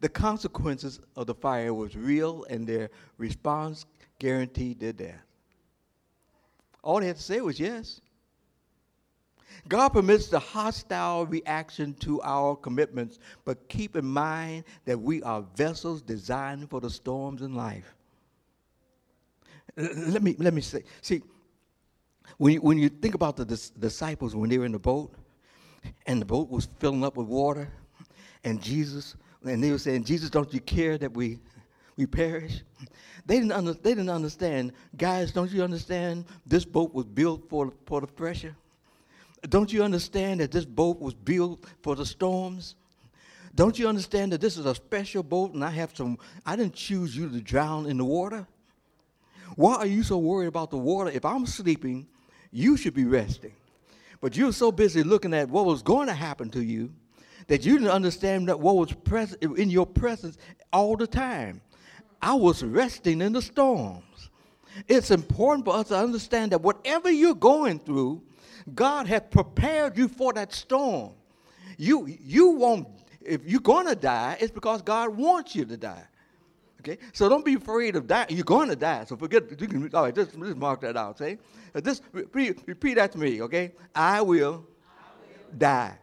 The 0.02 0.10
consequences 0.10 1.00
of 1.16 1.28
the 1.28 1.36
fire 1.36 1.74
was 1.74 1.96
real, 1.96 2.46
and 2.50 2.68
their 2.68 2.90
response 3.18 3.86
guaranteed 4.20 4.80
their 4.80 4.94
death. 4.94 5.22
All 6.84 7.00
they 7.00 7.08
had 7.08 7.18
to 7.18 7.22
say 7.22 7.42
was 7.42 7.60
yes. 7.60 8.02
God 9.68 9.90
permits 9.90 10.28
the 10.28 10.40
hostile 10.40 11.26
reaction 11.26 11.94
to 11.96 12.22
our 12.22 12.56
commitments, 12.56 13.20
but 13.46 13.68
keep 13.70 13.96
in 13.96 14.06
mind 14.06 14.64
that 14.86 15.00
we 15.00 15.22
are 15.24 15.44
vessels 15.56 16.02
designed 16.02 16.70
for 16.70 16.82
the 16.82 16.90
storms 16.90 17.42
in 17.42 17.56
life. 17.56 17.96
Let 19.78 20.22
me, 20.22 20.36
let 20.38 20.54
me 20.54 20.62
say, 20.62 20.84
see, 21.02 21.22
when 22.38 22.54
you, 22.54 22.62
when 22.62 22.78
you 22.78 22.90
think 22.90 23.16
about 23.16 23.38
the 23.38 23.46
dis- 23.46 23.70
disciples 23.70 24.36
when 24.36 24.50
they 24.50 24.58
were 24.58 24.66
in 24.66 24.72
the 24.72 24.80
boat, 24.80 25.14
and 26.06 26.22
the 26.22 26.26
boat 26.26 26.50
was 26.50 26.68
filling 26.80 27.04
up 27.04 27.16
with 27.16 27.28
water, 27.28 27.70
and 28.44 28.62
Jesus, 28.62 29.16
and 29.44 29.64
they 29.64 29.72
were 29.72 29.78
saying, 29.78 30.04
Jesus, 30.04 30.30
don't 30.30 30.54
you 30.54 30.60
care 30.60 30.98
that 30.98 31.14
we, 31.14 31.40
we 31.96 32.06
perish? 32.06 32.64
They 33.26 33.36
didn't, 33.36 33.52
under, 33.52 33.74
they 33.74 33.92
didn't 33.92 34.10
understand, 34.10 34.74
guys, 34.98 35.32
don't 35.32 35.52
you 35.52 35.64
understand 35.64 36.26
this 36.46 36.66
boat 36.66 36.94
was 36.94 37.06
built 37.06 37.48
for, 37.50 37.72
for 37.86 38.02
the 38.02 38.08
pressure? 38.08 38.56
Don't 39.50 39.74
you 39.74 39.84
understand 39.84 40.40
that 40.40 40.52
this 40.52 40.66
boat 40.66 41.00
was 41.00 41.14
built 41.14 41.66
for 41.82 41.96
the 41.96 42.06
storms? 42.06 42.76
Don't 43.56 43.78
you 43.78 43.88
understand 43.88 44.32
that 44.32 44.42
this 44.42 44.58
is 44.58 44.66
a 44.66 44.76
special 44.76 45.24
boat 45.24 45.54
and 45.54 45.64
I 45.64 45.72
have 45.72 45.96
some, 45.96 46.18
I 46.46 46.56
didn't 46.56 46.76
choose 46.76 47.16
you 47.16 47.28
to 47.30 47.42
drown 47.42 47.86
in 47.86 47.98
the 47.98 48.06
water? 48.06 48.48
Why 49.56 49.76
are 49.76 49.86
you 49.86 50.04
so 50.04 50.18
worried 50.18 50.48
about 50.48 50.70
the 50.70 50.78
water? 50.78 51.10
If 51.10 51.26
I'm 51.26 51.46
sleeping, 51.46 52.08
you 52.52 52.78
should 52.78 52.94
be 52.94 53.06
resting. 53.06 53.54
But 54.22 54.38
you're 54.38 54.54
so 54.54 54.72
busy 54.72 55.04
looking 55.04 55.34
at 55.34 55.50
what 55.50 55.66
was 55.66 55.82
going 55.82 56.08
to 56.08 56.14
happen 56.14 56.50
to 56.52 56.64
you 56.64 56.94
that 57.48 57.66
you 57.66 57.74
didn't 57.74 57.92
understand 57.92 58.48
that 58.48 58.60
what 58.60 58.78
was 58.78 58.94
present 58.94 59.42
in 59.58 59.70
your 59.70 59.86
presence 59.86 60.38
all 60.72 60.96
the 60.96 61.08
time. 61.08 61.60
I 62.22 62.36
was 62.36 62.64
resting 62.64 63.22
in 63.22 63.34
the 63.34 63.42
storms. 63.42 64.30
It's 64.88 65.12
important 65.12 65.66
for 65.66 65.76
us 65.76 65.88
to 65.88 65.98
understand 65.98 66.52
that 66.52 66.62
whatever 66.62 67.12
you're 67.12 67.36
going 67.36 67.80
through, 67.80 68.22
God 68.74 69.08
has 69.08 69.22
prepared 69.30 69.98
you 69.98 70.08
for 70.08 70.34
that 70.34 70.54
storm. 70.54 71.12
You, 71.78 72.08
you 72.08 72.50
won't, 72.50 72.88
if 73.22 73.42
you're 73.46 73.62
going 73.62 73.88
to 73.88 73.96
die, 73.96 74.38
it's 74.40 74.52
because 74.52 74.82
God 74.82 75.16
wants 75.16 75.56
you 75.56 75.66
to 75.66 75.78
die. 75.78 76.04
Okay? 76.82 76.98
So 77.14 77.30
don't 77.30 77.46
be 77.46 77.54
afraid 77.56 77.96
of 77.96 78.08
dying. 78.08 78.28
You're 78.30 78.44
going 78.44 78.70
to 78.70 78.76
die. 78.76 79.06
So 79.06 79.16
forget, 79.16 79.44
you 79.60 79.68
can, 79.68 79.90
all 79.94 80.04
right, 80.04 80.16
just, 80.16 80.32
just 80.40 80.58
mark 80.58 80.82
that 80.82 80.98
out, 80.98 81.18
see? 81.18 81.38
Uh, 81.74 81.82
just 81.82 82.04
repeat, 82.12 82.60
repeat 82.66 82.96
that 82.96 83.12
to 83.14 83.20
me, 83.20 83.42
okay? 83.44 83.72
I 83.94 84.22
will, 84.22 84.66
I 84.88 85.10
will. 85.20 85.58
die. 85.58 85.98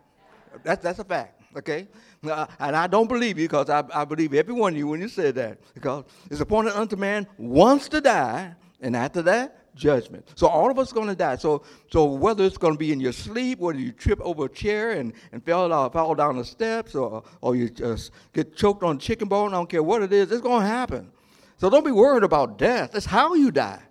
That's, 0.62 0.82
that's 0.82 0.98
a 0.98 1.04
fact, 1.04 1.42
okay? 1.56 1.88
Uh, 2.28 2.46
and 2.58 2.76
I 2.76 2.86
don't 2.86 3.08
believe 3.08 3.38
you 3.38 3.46
because 3.46 3.70
I, 3.70 3.84
I 3.92 4.04
believe 4.04 4.34
every 4.34 4.54
one 4.54 4.72
of 4.72 4.78
you 4.78 4.86
when 4.86 5.00
you 5.00 5.08
said 5.08 5.34
that. 5.34 5.58
Because 5.74 6.04
it's 6.30 6.40
appointed 6.40 6.74
unto 6.74 6.96
man 6.96 7.26
once 7.36 7.88
to 7.88 8.00
die, 8.00 8.54
and 8.80 8.96
after 8.96 9.22
that, 9.22 9.57
judgment. 9.78 10.32
So 10.34 10.46
all 10.46 10.70
of 10.70 10.78
us 10.78 10.92
are 10.92 10.94
going 10.94 11.08
to 11.08 11.14
die. 11.14 11.36
So, 11.36 11.62
so 11.90 12.04
whether 12.04 12.44
it's 12.44 12.58
going 12.58 12.74
to 12.74 12.78
be 12.78 12.92
in 12.92 13.00
your 13.00 13.12
sleep, 13.12 13.58
whether 13.58 13.78
you 13.78 13.92
trip 13.92 14.20
over 14.22 14.46
a 14.46 14.48
chair 14.48 14.92
and, 14.92 15.12
and 15.32 15.44
fall, 15.44 15.72
uh, 15.72 15.88
fall 15.88 16.14
down 16.14 16.36
the 16.36 16.44
steps, 16.44 16.94
or, 16.94 17.22
or 17.40 17.56
you 17.56 17.70
just 17.70 18.10
get 18.32 18.56
choked 18.56 18.82
on 18.82 18.98
chicken 18.98 19.28
bone, 19.28 19.54
I 19.54 19.56
don't 19.56 19.70
care 19.70 19.82
what 19.82 20.02
it 20.02 20.12
is, 20.12 20.30
it's 20.32 20.42
going 20.42 20.62
to 20.62 20.66
happen. 20.66 21.10
So 21.58 21.70
don't 21.70 21.84
be 21.84 21.92
worried 21.92 22.22
about 22.22 22.58
death. 22.58 22.94
It's 22.94 23.06
how 23.06 23.34
you 23.34 23.50
die. 23.50 23.82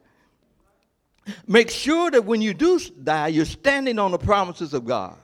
Make 1.47 1.69
sure 1.69 2.09
that 2.11 2.23
when 2.23 2.41
you 2.41 2.53
do 2.53 2.79
die, 3.03 3.27
you're 3.27 3.45
standing 3.45 3.99
on 3.99 4.11
the 4.11 4.17
promises 4.17 4.73
of 4.73 4.85
God. 4.85 5.17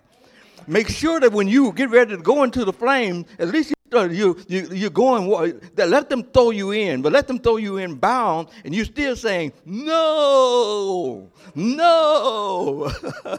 Make 0.67 0.89
sure 0.89 1.19
that 1.19 1.31
when 1.31 1.47
you 1.47 1.71
get 1.73 1.89
ready 1.89 2.15
to 2.15 2.21
go 2.21 2.43
into 2.43 2.65
the 2.65 2.73
flame, 2.73 3.25
at 3.39 3.49
least 3.49 3.73
Uh, 3.93 4.09
you, 4.09 4.37
you, 4.47 4.67
you're 4.71 4.89
going, 4.89 5.27
let 5.75 6.09
them 6.09 6.23
throw 6.23 6.49
you 6.49 6.71
in, 6.71 7.01
but 7.01 7.11
let 7.11 7.27
them 7.27 7.39
throw 7.39 7.57
you 7.57 7.77
in 7.77 7.95
bound, 7.95 8.47
and 8.65 8.73
you're 8.73 8.85
still 8.85 9.15
saying, 9.15 9.53
no, 9.65 11.29
no. 11.53 12.91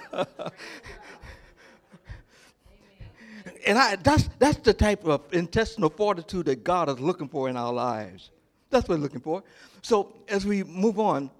and 3.66 3.78
I, 3.78 3.96
that's, 3.96 4.28
that's 4.38 4.58
the 4.58 4.74
type 4.74 5.04
of 5.04 5.22
intestinal 5.32 5.90
fortitude 5.90 6.46
that 6.46 6.62
God 6.62 6.88
is 6.88 7.00
looking 7.00 7.28
for 7.28 7.48
in 7.48 7.56
our 7.56 7.72
lives. 7.72 8.30
That's 8.70 8.88
what 8.88 8.98
we're 8.98 9.02
looking 9.02 9.20
for. 9.20 9.42
So 9.82 10.14
as 10.28 10.46
we 10.46 10.62
move 10.64 10.98
on, 10.98 11.30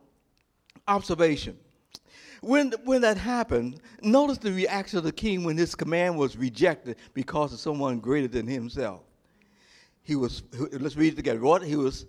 observation. 0.86 1.58
When, 2.44 2.72
when 2.84 3.00
that 3.00 3.16
happened, 3.16 3.80
notice 4.02 4.36
the 4.36 4.52
reaction 4.52 4.98
of 4.98 5.04
the 5.04 5.12
king 5.12 5.44
when 5.44 5.56
this 5.56 5.74
command 5.74 6.18
was 6.18 6.36
rejected 6.36 6.96
because 7.14 7.54
of 7.54 7.58
someone 7.58 8.00
greater 8.00 8.28
than 8.28 8.46
himself. 8.46 9.00
He 10.02 10.14
was, 10.14 10.42
let's 10.72 10.96
read 10.96 11.14
it 11.14 11.16
together. 11.16 11.40
What? 11.40 11.62
He 11.62 11.76
was 11.76 12.04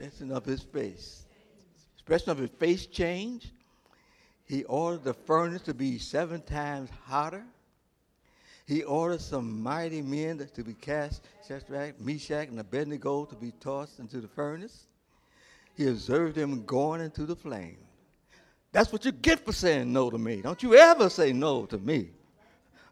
expression 0.00 0.32
of 0.32 0.44
his 0.44 0.62
face. 0.62 1.26
Expression 1.94 2.30
of 2.30 2.38
his 2.38 2.50
face 2.50 2.86
changed. 2.86 3.50
He 4.44 4.64
ordered 4.64 5.04
the 5.04 5.14
furnace 5.14 5.62
to 5.62 5.74
be 5.74 5.98
seven 5.98 6.42
times 6.42 6.90
hotter. 7.04 7.44
He 8.66 8.82
ordered 8.82 9.20
some 9.20 9.62
mighty 9.62 10.02
men 10.02 10.48
to 10.54 10.64
be 10.64 10.74
cast, 10.74 11.22
Shadrach, 11.46 12.00
Meshach, 12.00 12.48
and 12.48 12.58
Abednego 12.58 13.24
to 13.26 13.36
be 13.36 13.52
tossed 13.60 14.00
into 14.00 14.20
the 14.20 14.28
furnace. 14.28 14.86
He 15.80 15.88
observed 15.88 16.34
them 16.34 16.62
going 16.66 17.00
into 17.00 17.24
the 17.24 17.34
flame. 17.34 17.78
That's 18.70 18.92
what 18.92 19.06
you 19.06 19.12
get 19.12 19.42
for 19.46 19.54
saying 19.54 19.90
no 19.90 20.10
to 20.10 20.18
me. 20.18 20.42
Don't 20.42 20.62
you 20.62 20.74
ever 20.74 21.08
say 21.08 21.32
no 21.32 21.64
to 21.64 21.78
me. 21.78 22.10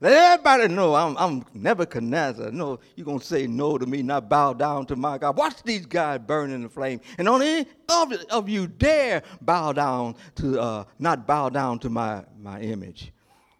Let 0.01 0.15
everybody 0.15 0.69
know 0.69 0.95
I'm, 0.95 1.15
I'm 1.19 1.45
Nebuchadnezzar. 1.53 2.51
No, 2.51 2.81
you're 2.97 3.05
going 3.05 3.19
to 3.19 3.27
say 3.27 3.47
no 3.47 3.77
to 3.77 3.85
me, 3.85 4.03
not 4.03 4.31
bow 4.31 4.55
down 4.55 4.87
to 4.87 4.97
my 4.97 5.19
God. 5.19 5.37
Watch 5.37 5.63
these 5.65 5.85
guys 5.85 6.21
burn 6.27 6.51
in 6.51 6.63
the 6.63 6.71
flame. 6.71 7.03
And 7.19 7.29
only 7.29 7.67
of, 7.91 8.13
of 8.31 8.49
you 8.49 8.67
dare 8.67 9.23
bow 9.43 9.75
down 9.75 10.15
to, 10.37 10.59
uh, 10.59 10.85
not 10.99 11.27
bow 11.27 11.51
down 11.51 11.81
to 11.81 11.91
my, 11.91 12.25
my 12.41 12.59
image 12.63 13.13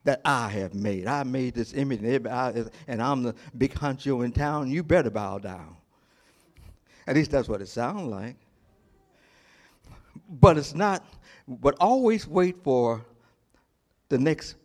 that 0.05 0.23
I 0.25 0.49
have 0.49 0.73
made. 0.73 1.07
I 1.07 1.23
made 1.25 1.55
this 1.55 1.75
image, 1.75 2.01
and 2.03 3.03
I'm 3.03 3.23
the 3.23 3.35
big 3.59 3.75
honcho 3.75 4.25
in 4.25 4.33
town. 4.33 4.71
You 4.71 4.83
better 4.83 5.11
bow 5.11 5.37
down. 5.37 5.77
At 7.07 7.15
least 7.15 7.31
that's 7.31 7.47
what 7.47 7.61
it 7.61 7.69
sounds 7.69 8.11
like. 8.11 8.37
But 10.29 10.59
it's 10.59 10.75
not, 10.75 11.05
but 11.47 11.77
always 11.81 12.27
wait 12.27 12.63
for 12.63 13.05
the 14.09 14.19
next 14.19 14.57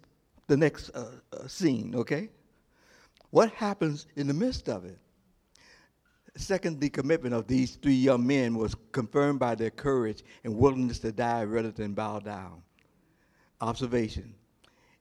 the 0.48 0.58
next 0.58 0.90
uh, 0.90 1.06
uh, 1.32 1.48
scene, 1.48 1.94
okay? 1.96 2.30
What 3.30 3.52
happens 3.52 4.08
in 4.16 4.28
the 4.28 4.34
midst 4.34 4.70
of 4.70 4.86
it? 4.86 5.00
Second, 6.36 6.80
the 6.80 6.90
commitment 6.90 7.34
of 7.34 7.48
these 7.48 7.76
three 7.76 7.94
young 7.94 8.26
men 8.26 8.56
was 8.56 8.76
confirmed 8.92 9.40
by 9.40 9.56
their 9.56 9.70
courage 9.70 10.24
and 10.44 10.56
willingness 10.56 11.00
to 11.00 11.12
die 11.12 11.44
rather 11.44 11.72
than 11.72 11.94
bow 11.94 12.20
down. 12.20 12.62
Observation. 13.62 14.34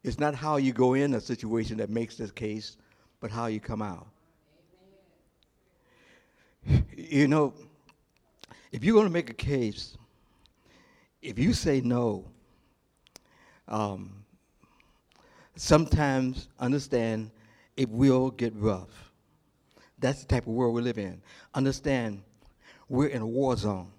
It's 0.05 0.19
not 0.19 0.35
how 0.35 0.57
you 0.57 0.73
go 0.73 0.95
in 0.95 1.15
a 1.15 1.21
situation 1.21 1.77
that 1.79 1.91
makes 1.91 2.17
this 2.17 2.31
case, 2.31 2.77
but 3.21 3.31
how 3.31 3.47
you 3.47 3.61
come 3.61 3.83
out. 3.83 4.07
You 6.97 7.29
know, 7.29 7.55
if 8.71 8.85
you're 8.85 8.95
going 8.95 9.07
to 9.07 9.13
make 9.13 9.31
a 9.31 9.35
case, 9.35 9.97
if 11.23 11.39
you 11.39 11.53
say 11.53 11.81
no, 11.81 12.27
um, 13.69 14.25
sometimes 15.57 16.49
understand 16.59 17.31
it 17.77 17.89
will 17.89 18.31
get 18.31 18.55
rough. 18.57 19.13
That's 19.99 20.21
the 20.21 20.27
type 20.27 20.47
of 20.47 20.53
world 20.53 20.75
we 20.75 20.83
live 20.83 20.99
in. 20.99 21.23
Understand 21.55 22.23
we're 22.89 23.09
in 23.09 23.23
a 23.23 23.27
war 23.27 23.57
zone. 23.57 23.91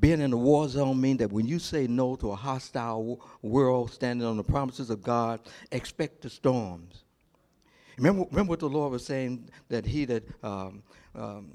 Being 0.00 0.20
in 0.20 0.32
a 0.32 0.36
war 0.36 0.68
zone 0.68 1.00
means 1.00 1.18
that 1.18 1.30
when 1.30 1.46
you 1.46 1.60
say 1.60 1.86
no 1.86 2.16
to 2.16 2.32
a 2.32 2.36
hostile 2.36 3.24
world 3.42 3.92
standing 3.92 4.26
on 4.26 4.36
the 4.36 4.42
promises 4.42 4.90
of 4.90 5.02
God, 5.02 5.40
expect 5.70 6.22
the 6.22 6.28
storms. 6.28 7.04
Remember, 7.96 8.24
remember 8.30 8.50
what 8.50 8.58
the 8.58 8.68
Lord 8.68 8.90
was 8.90 9.06
saying 9.06 9.48
that 9.68 9.86
He 9.86 10.04
that 10.06 10.24
um, 10.42 10.82
um, 11.14 11.52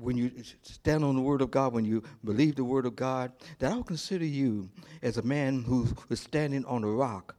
when 0.00 0.16
you 0.16 0.30
stand 0.62 1.04
on 1.04 1.16
the 1.16 1.22
word 1.22 1.42
of 1.42 1.50
God, 1.50 1.72
when 1.72 1.84
you 1.84 2.02
believe 2.24 2.56
the 2.56 2.64
word 2.64 2.86
of 2.86 2.96
God, 2.96 3.32
that 3.58 3.70
I'll 3.72 3.82
consider 3.82 4.24
you 4.24 4.68
as 5.02 5.18
a 5.18 5.22
man 5.22 5.62
who 5.62 5.88
is 6.08 6.20
standing 6.20 6.64
on 6.64 6.84
a 6.84 6.90
rock 6.90 7.36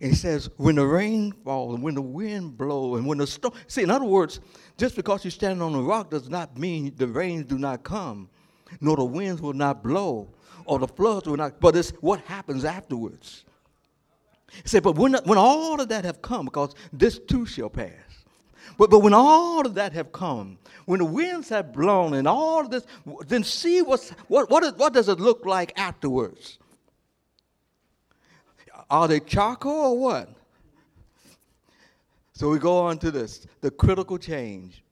and 0.00 0.10
he 0.10 0.16
says, 0.16 0.48
when 0.56 0.76
the 0.76 0.86
rain 0.86 1.32
falls 1.44 1.74
and 1.74 1.82
when 1.82 1.94
the 1.94 2.02
wind 2.02 2.56
blows 2.56 2.98
and 2.98 3.06
when 3.06 3.18
the 3.18 3.26
storm. 3.26 3.54
See, 3.66 3.82
in 3.82 3.90
other 3.90 4.04
words, 4.04 4.40
just 4.76 4.94
because 4.94 5.24
you're 5.24 5.32
standing 5.32 5.60
on 5.60 5.74
a 5.74 5.82
rock 5.82 6.10
does 6.10 6.28
not 6.28 6.56
mean 6.56 6.94
the 6.96 7.08
rains 7.08 7.46
do 7.46 7.58
not 7.58 7.82
come, 7.82 8.28
nor 8.80 8.96
the 8.96 9.04
winds 9.04 9.42
will 9.42 9.54
not 9.54 9.82
blow, 9.82 10.28
or 10.66 10.78
the 10.78 10.86
floods 10.86 11.26
will 11.26 11.36
not. 11.36 11.58
But 11.60 11.74
it's 11.74 11.90
what 12.00 12.20
happens 12.20 12.64
afterwards. 12.64 13.44
He 14.52 14.68
said, 14.68 14.84
but 14.84 14.96
when, 14.96 15.14
when 15.24 15.36
all 15.36 15.80
of 15.80 15.88
that 15.88 16.04
have 16.04 16.22
come, 16.22 16.44
because 16.44 16.74
this 16.92 17.18
too 17.18 17.44
shall 17.44 17.68
pass. 17.68 17.90
But, 18.76 18.90
but 18.90 19.00
when 19.00 19.14
all 19.14 19.66
of 19.66 19.74
that 19.74 19.92
have 19.92 20.12
come, 20.12 20.58
when 20.84 20.98
the 20.98 21.04
winds 21.04 21.48
have 21.50 21.72
blown 21.72 22.14
and 22.14 22.26
all 22.26 22.60
of 22.60 22.70
this, 22.70 22.84
then 23.26 23.44
see 23.44 23.82
what's, 23.82 24.10
what, 24.28 24.50
what, 24.50 24.76
what 24.78 24.92
does 24.92 25.08
it 25.08 25.20
look 25.20 25.46
like 25.46 25.78
afterwards? 25.78 26.58
Are 28.90 29.06
they 29.06 29.20
charcoal 29.20 29.72
or 29.72 29.98
what? 29.98 30.28
So 32.32 32.48
we 32.48 32.58
go 32.58 32.78
on 32.78 32.98
to 32.98 33.10
this 33.10 33.46
the 33.60 33.70
critical 33.70 34.16
change. 34.16 34.82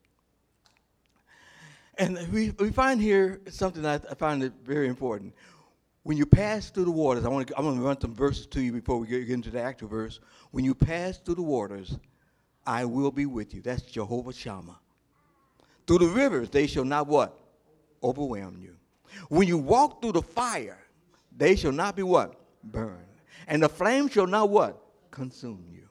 And 1.98 2.18
we, 2.30 2.50
we 2.58 2.70
find 2.70 3.00
here 3.00 3.40
something 3.48 3.82
that 3.82 4.04
I 4.10 4.14
find 4.14 4.42
it 4.42 4.52
very 4.64 4.88
important. 4.88 5.32
When 6.02 6.16
you 6.16 6.26
pass 6.26 6.70
through 6.70 6.84
the 6.84 6.90
waters, 6.90 7.24
I 7.24 7.28
want 7.28 7.48
to, 7.48 7.56
I'm 7.56 7.64
going 7.64 7.76
to 7.78 7.82
run 7.82 8.00
some 8.00 8.14
verses 8.14 8.46
to 8.48 8.60
you 8.60 8.72
before 8.72 8.98
we 8.98 9.06
get 9.06 9.28
into 9.30 9.50
the 9.50 9.60
actual 9.60 9.88
verse. 9.88 10.20
When 10.50 10.64
you 10.64 10.74
pass 10.74 11.18
through 11.18 11.36
the 11.36 11.42
waters, 11.42 11.98
I 12.66 12.84
will 12.84 13.10
be 13.10 13.26
with 13.26 13.54
you. 13.54 13.62
That's 13.62 13.82
Jehovah 13.82 14.32
Shammah. 14.32 14.78
Through 15.86 15.98
the 15.98 16.08
rivers, 16.08 16.50
they 16.50 16.66
shall 16.66 16.84
not 16.84 17.06
what? 17.06 17.38
Overwhelm 18.02 18.58
you. 18.60 18.76
When 19.28 19.46
you 19.46 19.58
walk 19.58 20.02
through 20.02 20.12
the 20.12 20.22
fire, 20.22 20.78
they 21.36 21.54
shall 21.56 21.72
not 21.72 21.96
be 21.96 22.02
what? 22.02 22.34
Burned 22.64 23.06
and 23.46 23.62
the 23.62 23.68
flame 23.68 24.08
shall 24.08 24.26
not 24.26 24.50
what? 24.50 24.82
Consume 25.10 25.64
you. 25.72 25.88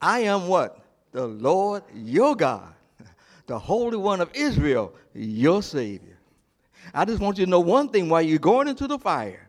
I 0.00 0.20
am 0.20 0.48
what? 0.48 0.80
The 1.12 1.26
Lord 1.26 1.84
your 1.94 2.34
God, 2.34 2.74
the 3.46 3.58
Holy 3.58 3.96
One 3.96 4.20
of 4.20 4.30
Israel, 4.34 4.92
your 5.14 5.62
Savior. 5.62 6.18
I 6.92 7.04
just 7.04 7.20
want 7.20 7.38
you 7.38 7.44
to 7.44 7.50
know 7.50 7.60
one 7.60 7.88
thing 7.88 8.08
while 8.08 8.22
you're 8.22 8.38
going 8.38 8.68
into 8.68 8.86
the 8.86 8.98
fire. 8.98 9.48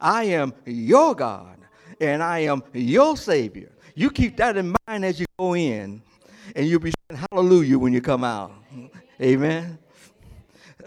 I 0.00 0.24
am 0.24 0.52
your 0.66 1.14
God, 1.14 1.58
and 2.00 2.22
I 2.22 2.40
am 2.40 2.62
your 2.72 3.16
Savior. 3.16 3.71
You 3.94 4.10
keep 4.10 4.36
that 4.38 4.56
in 4.56 4.74
mind 4.86 5.04
as 5.04 5.20
you 5.20 5.26
go 5.38 5.54
in, 5.54 6.02
and 6.56 6.66
you'll 6.66 6.80
be 6.80 6.92
saying 7.10 7.26
hallelujah 7.30 7.78
when 7.78 7.92
you 7.92 8.00
come 8.00 8.24
out. 8.24 8.52
Amen 9.20 9.78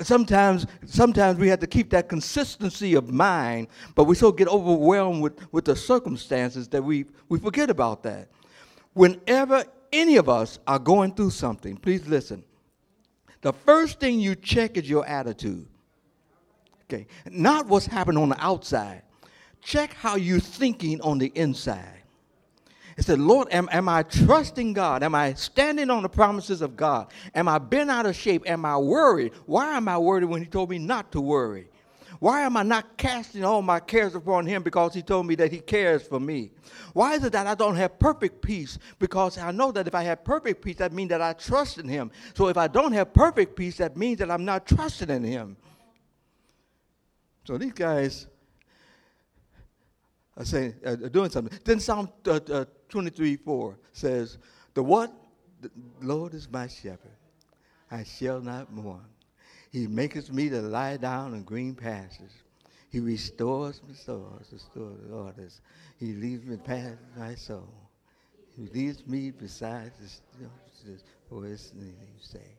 sometimes 0.02 0.66
sometimes 0.86 1.40
we 1.40 1.48
have 1.48 1.60
to 1.60 1.68
keep 1.68 1.90
that 1.92 2.10
consistency 2.10 2.96
of 2.96 3.12
mind, 3.12 3.68
but 3.96 4.06
we 4.06 4.16
so 4.16 4.32
get 4.32 4.48
overwhelmed 4.48 5.22
with, 5.22 5.54
with 5.54 5.66
the 5.66 5.76
circumstances 5.76 6.68
that 6.70 6.84
we, 6.84 7.06
we 7.30 7.40
forget 7.40 7.70
about 7.70 8.04
that. 8.04 8.30
Whenever 8.94 9.64
any 9.92 10.18
of 10.18 10.30
us 10.30 10.60
are 10.68 10.80
going 10.80 11.14
through 11.14 11.32
something, 11.32 11.78
please 11.78 12.08
listen. 12.08 12.44
The 13.42 13.54
first 13.54 14.00
thing 14.00 14.20
you 14.20 14.36
check 14.36 14.78
is 14.78 14.90
your 14.90 15.06
attitude. 15.06 15.68
Okay. 16.84 17.08
Not 17.30 17.68
what's 17.68 17.86
happening 17.86 18.22
on 18.22 18.30
the 18.30 18.44
outside. 18.44 19.04
Check 19.62 19.94
how 19.94 20.16
you're 20.16 20.40
thinking 20.40 21.02
on 21.02 21.18
the 21.18 21.32
inside. 21.36 21.95
He 22.96 23.02
said, 23.02 23.20
Lord, 23.20 23.50
am, 23.52 23.68
am 23.72 23.90
I 23.90 24.04
trusting 24.04 24.74
God? 24.74 25.04
Am 25.04 25.14
I 25.14 25.34
standing 25.34 25.90
on 25.90 26.04
the 26.04 26.10
promises 26.10 26.62
of 26.62 26.78
God? 26.78 27.12
Am 27.34 27.48
I 27.48 27.58
been 27.58 27.90
out 27.90 28.06
of 28.06 28.16
shape? 28.16 28.44
Am 28.50 28.66
I 28.66 28.78
worried? 28.78 29.34
Why 29.46 29.76
am 29.76 29.90
I 29.90 29.98
worried 29.98 30.24
when 30.24 30.42
He 30.42 30.48
told 30.48 30.70
me 30.70 30.80
not 30.80 31.12
to 31.12 31.20
worry? 31.20 31.68
Why 32.20 32.42
am 32.42 32.56
I 32.56 32.64
not 32.64 32.96
casting 32.96 33.44
all 33.44 33.62
my 33.62 33.82
cares 33.82 34.16
upon 34.16 34.46
Him 34.46 34.64
because 34.64 34.94
He 34.94 35.02
told 35.02 35.28
me 35.28 35.36
that 35.36 35.52
He 35.52 35.60
cares 35.60 36.08
for 36.08 36.22
me? 36.22 36.52
Why 36.94 37.16
is 37.16 37.26
it 37.26 37.34
that 37.34 37.48
I 37.48 37.56
don't 37.56 37.76
have 37.76 38.00
perfect 38.00 38.42
peace? 38.42 38.80
Because 38.98 39.38
I 39.38 39.52
know 39.52 39.74
that 39.74 39.88
if 39.88 39.94
I 39.94 40.04
have 40.04 40.24
perfect 40.24 40.64
peace, 40.64 40.78
that 40.78 40.94
means 40.94 41.10
that 41.10 41.22
I 41.22 41.34
trust 41.34 41.78
in 41.78 41.90
Him. 41.90 42.12
So 42.34 42.48
if 42.48 42.56
I 42.56 42.70
don't 42.70 42.94
have 42.94 43.14
perfect 43.14 43.58
peace, 43.58 43.78
that 43.78 43.98
means 43.98 44.20
that 44.20 44.32
I'm 44.32 44.46
not 44.46 44.66
trusting 44.66 45.10
in 45.10 45.24
Him. 45.26 45.58
So 47.44 47.58
these 47.58 47.74
guys 47.74 48.28
are 50.38 50.46
saying, 50.46 50.76
uh, 50.86 50.96
doing 50.96 51.30
something. 51.30 51.58
Then 51.64 51.80
Psalm 51.80 52.10
uh, 52.26 52.40
uh, 52.52 52.66
23 52.90 53.38
4 53.38 53.78
says, 53.94 54.38
The 54.74 54.84
what? 54.84 55.14
The 55.62 55.72
Lord 56.02 56.34
is 56.34 56.50
my 56.50 56.68
shepherd. 56.68 57.18
I 57.90 58.04
shall 58.04 58.42
not 58.42 58.72
mourn. 58.72 59.06
He 59.72 59.88
maketh 59.88 60.32
me 60.32 60.50
to 60.50 60.62
lie 60.62 60.98
down 60.98 61.34
in 61.34 61.44
green 61.44 61.76
pastures. 61.76 62.32
He 62.90 63.00
restores 63.00 63.82
my 63.88 63.94
soul. 63.94 64.40
Restores 64.52 65.00
the 65.08 65.16
waters. 65.16 65.62
He 65.98 66.14
leads 66.14 66.46
me 66.46 66.58
past 66.58 66.98
my 67.18 67.36
soul. 67.36 67.74
He 68.56 68.68
leads 68.68 69.06
me 69.06 69.32
beside 69.32 69.92
this, 70.00 70.22
this 70.86 71.04
voice, 71.30 71.74
you 71.78 71.94
say. 72.22 72.55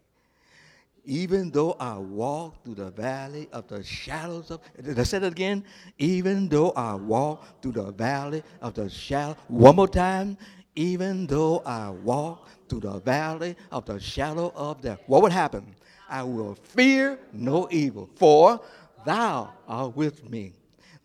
Even 1.09 1.53
though 1.53 1.77
I 1.79 1.97
walk 1.97 2.65
through 2.65 2.75
the 2.75 2.91
valley 2.91 3.49
of 3.53 3.69
the 3.69 3.83
shadows 3.85 4.51
of, 4.51 4.61
did 4.83 4.99
I 4.99 5.05
say 5.05 5.21
that 5.21 5.31
again? 5.33 5.65
Even 5.99 6.49
though 6.49 6.73
I 6.73 6.95
walk 6.95 7.63
through 7.63 7.73
the 7.73 7.93
valley 7.93 8.43
of 8.61 8.75
the 8.75 8.91
shadow, 8.91 9.37
one 9.47 9.77
more 9.77 9.89
time. 9.89 10.37
Even 10.75 11.27
though 11.27 11.63
I 11.65 11.89
walk 11.91 12.49
through 12.69 12.81
the 12.81 12.99
valley 12.99 13.57
of 13.71 13.87
the 13.87 13.99
shadow 13.99 14.53
of 14.55 14.83
death, 14.83 15.01
what 15.07 15.23
would 15.23 15.33
happen? 15.33 15.75
I 16.09 16.23
will 16.25 16.55
fear 16.55 17.19
no 17.33 17.69
evil, 17.71 18.11
for 18.17 18.61
thou 19.07 19.53
art 19.67 19.97
with 19.97 20.29
me. 20.29 20.53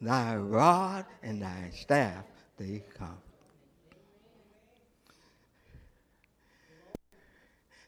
Thy 0.02 0.36
rod 0.36 1.06
and 1.22 1.42
thy 1.42 1.70
staff, 1.74 2.26
they 2.58 2.84
come. 2.98 3.18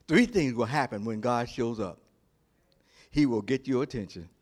Three 0.07 0.27
things 0.27 0.53
will 0.53 0.65
happen 0.65 1.03
when 1.03 1.19
God 1.19 1.49
shows 1.49 1.79
up. 1.79 2.02
He 3.13 3.27
will 3.27 3.43
get 3.43 3.67
your 3.67 3.83
attention. 3.83 4.27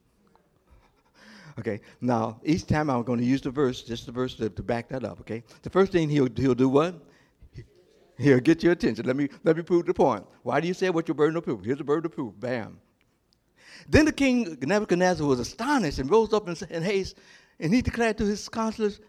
Okay, 1.59 1.81
now 1.99 2.39
each 2.45 2.65
time 2.65 2.89
I'm 2.89 3.03
going 3.03 3.19
to 3.19 3.25
use 3.25 3.41
the 3.41 3.51
verse, 3.51 3.81
just 3.81 4.05
the 4.05 4.11
verse 4.13 4.35
to, 4.35 4.49
to 4.49 4.63
back 4.63 4.87
that 4.87 5.03
up. 5.03 5.19
Okay, 5.19 5.43
the 5.63 5.69
first 5.69 5.91
thing 5.91 6.09
he'll 6.09 6.29
he'll 6.33 6.55
do 6.55 6.69
what? 6.69 6.95
He'll 8.17 8.39
get 8.39 8.63
your 8.63 8.71
attention. 8.71 9.05
Let 9.05 9.17
me 9.17 9.27
let 9.43 9.57
me 9.57 9.61
prove 9.61 9.85
the 9.85 9.93
point. 9.93 10.25
Why 10.43 10.61
do 10.61 10.67
you 10.69 10.73
say 10.73 10.89
what 10.89 11.09
your 11.09 11.15
burden 11.15 11.35
of 11.35 11.43
proof? 11.43 11.59
Here's 11.65 11.77
the 11.77 11.83
burden 11.83 12.05
of 12.05 12.13
proof. 12.13 12.33
Bam. 12.39 12.79
Then 13.89 14.05
the 14.05 14.13
king 14.13 14.57
Nebuchadnezzar 14.61 15.27
was 15.27 15.41
astonished 15.41 15.99
and 15.99 16.09
rose 16.09 16.31
up 16.31 16.47
in, 16.47 16.55
in 16.69 16.83
haste, 16.83 17.17
and 17.59 17.73
he 17.73 17.81
declared 17.81 18.17
to 18.19 18.25
his 18.25 18.47
counselors, 18.47 19.01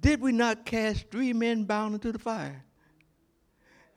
"Did 0.00 0.20
we 0.20 0.32
not 0.32 0.66
cast 0.66 1.12
three 1.12 1.32
men 1.32 1.64
bound 1.64 1.94
into 1.94 2.10
the 2.10 2.18
fire?" 2.18 2.64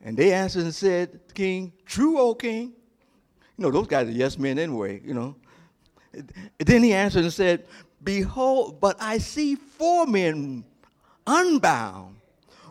And 0.04 0.16
they 0.16 0.32
answered 0.32 0.64
and 0.64 0.74
said, 0.74 1.20
King, 1.34 1.72
true, 1.86 2.18
O 2.18 2.34
king. 2.34 2.74
You 3.56 3.64
know, 3.64 3.70
those 3.70 3.86
guys 3.86 4.08
are 4.08 4.12
yes 4.12 4.38
men 4.38 4.58
anyway, 4.58 5.00
you 5.04 5.14
know. 5.14 5.36
Then 6.58 6.82
he 6.82 6.92
answered 6.92 7.24
and 7.24 7.32
said, 7.32 7.66
Behold, 8.02 8.80
but 8.80 8.96
I 9.00 9.18
see 9.18 9.54
four 9.54 10.06
men 10.06 10.64
unbound, 11.26 12.16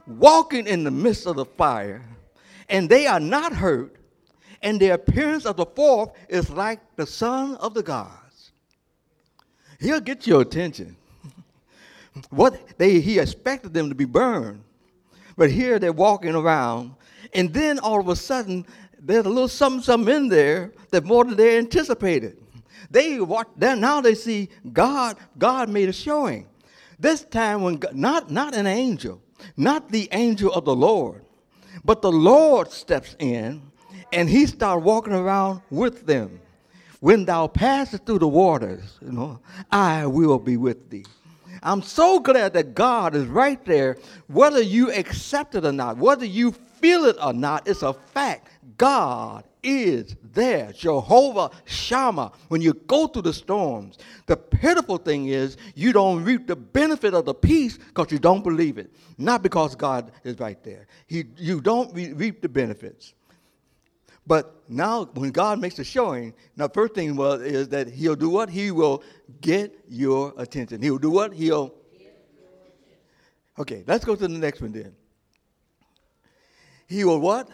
walking 0.05 0.67
in 0.67 0.83
the 0.83 0.91
midst 0.91 1.25
of 1.25 1.35
the 1.37 1.45
fire, 1.45 2.03
and 2.69 2.89
they 2.89 3.07
are 3.07 3.19
not 3.19 3.53
hurt, 3.53 3.95
and 4.61 4.79
the 4.79 4.89
appearance 4.89 5.45
of 5.45 5.57
the 5.57 5.65
fourth 5.65 6.11
is 6.29 6.49
like 6.49 6.79
the 6.95 7.07
son 7.07 7.55
of 7.55 7.73
the 7.73 7.83
gods. 7.83 8.51
He'll 9.79 9.99
get 9.99 10.27
your 10.27 10.41
attention. 10.41 10.95
what 12.29 12.77
they 12.77 12.99
he 12.99 13.19
expected 13.19 13.73
them 13.73 13.89
to 13.89 13.95
be 13.95 14.05
burned, 14.05 14.63
but 15.35 15.49
here 15.51 15.79
they're 15.79 15.91
walking 15.91 16.35
around, 16.35 16.93
and 17.33 17.53
then 17.53 17.79
all 17.79 17.99
of 17.99 18.07
a 18.07 18.15
sudden 18.15 18.65
there's 19.03 19.25
a 19.25 19.29
little 19.29 19.49
something, 19.49 19.83
something 19.83 20.15
in 20.15 20.29
there 20.29 20.71
that 20.91 21.03
more 21.03 21.25
than 21.25 21.35
they 21.35 21.57
anticipated. 21.57 22.37
They 22.89 23.19
watch, 23.19 23.47
that 23.57 23.77
now 23.77 24.01
they 24.01 24.15
see 24.15 24.49
God, 24.71 25.17
God 25.37 25.69
made 25.69 25.89
a 25.89 25.93
showing. 25.93 26.47
This 26.99 27.23
time 27.25 27.61
when 27.61 27.77
God, 27.77 27.95
not, 27.95 28.31
not 28.31 28.55
an 28.55 28.65
angel, 28.65 29.21
not 29.57 29.89
the 29.89 30.07
angel 30.11 30.53
of 30.53 30.63
the 30.63 30.75
Lord, 30.75 31.25
but 31.83 32.01
the 32.01 32.11
Lord 32.11 32.71
steps 32.71 33.15
in 33.19 33.61
and 34.13 34.29
he 34.29 34.45
starts 34.45 34.83
walking 34.83 35.13
around 35.13 35.61
with 35.69 36.05
them. 36.05 36.39
When 37.01 37.25
thou 37.25 37.47
passest 37.47 38.05
through 38.05 38.19
the 38.19 38.27
waters, 38.27 38.97
you 39.01 39.11
know, 39.11 39.39
I 39.69 40.05
will 40.05 40.39
be 40.39 40.55
with 40.55 40.89
thee. 40.89 41.05
I'm 41.61 41.81
so 41.81 42.19
glad 42.19 42.53
that 42.53 42.73
God 42.73 43.15
is 43.15 43.25
right 43.25 43.63
there, 43.65 43.97
whether 44.27 44.61
you 44.61 44.91
accept 44.91 45.55
it 45.55 45.65
or 45.65 45.71
not, 45.73 45.97
whether 45.97 46.25
you 46.25 46.53
feel 46.83 47.05
it 47.05 47.15
or 47.23 47.31
not, 47.31 47.65
it's 47.65 47.81
a 47.81 47.93
fact. 47.93 48.49
God 48.75 49.45
is 49.63 50.17
there. 50.33 50.73
Jehovah 50.73 51.49
Shammah. 51.63 52.33
When 52.49 52.61
you 52.61 52.73
go 52.73 53.07
through 53.07 53.21
the 53.21 53.33
storms, 53.33 53.97
the 54.25 54.35
pitiful 54.35 54.97
thing 54.97 55.27
is 55.27 55.55
you 55.75 55.93
don't 55.93 56.25
reap 56.25 56.45
the 56.45 56.57
benefit 56.57 57.13
of 57.13 57.23
the 57.23 57.33
peace 57.33 57.77
because 57.77 58.11
you 58.11 58.19
don't 58.19 58.43
believe 58.43 58.77
it. 58.77 58.91
Not 59.17 59.41
because 59.41 59.75
God 59.75 60.11
is 60.25 60.37
right 60.39 60.61
there. 60.61 60.87
He, 61.07 61.23
you 61.37 61.61
don't 61.61 61.93
re- 61.95 62.11
reap 62.11 62.41
the 62.41 62.49
benefits. 62.49 63.13
But 64.27 64.53
now, 64.67 65.05
when 65.13 65.31
God 65.31 65.61
makes 65.61 65.79
a 65.79 65.85
showing, 65.85 66.33
the 66.57 66.67
first 66.67 66.95
thing 66.95 67.15
was 67.15 67.41
is 67.41 67.69
that 67.69 67.87
He'll 67.87 68.15
do 68.15 68.29
what? 68.29 68.49
He 68.49 68.71
will 68.71 69.03
get 69.39 69.73
your 69.87 70.33
attention. 70.37 70.81
He'll 70.81 70.97
do 70.97 71.09
what? 71.09 71.33
He'll. 71.33 71.73
Okay, 73.57 73.83
let's 73.87 74.03
go 74.03 74.15
to 74.15 74.27
the 74.27 74.37
next 74.37 74.61
one 74.61 74.73
then. 74.73 74.93
He 76.93 77.03
will 77.03 77.19
what? 77.19 77.49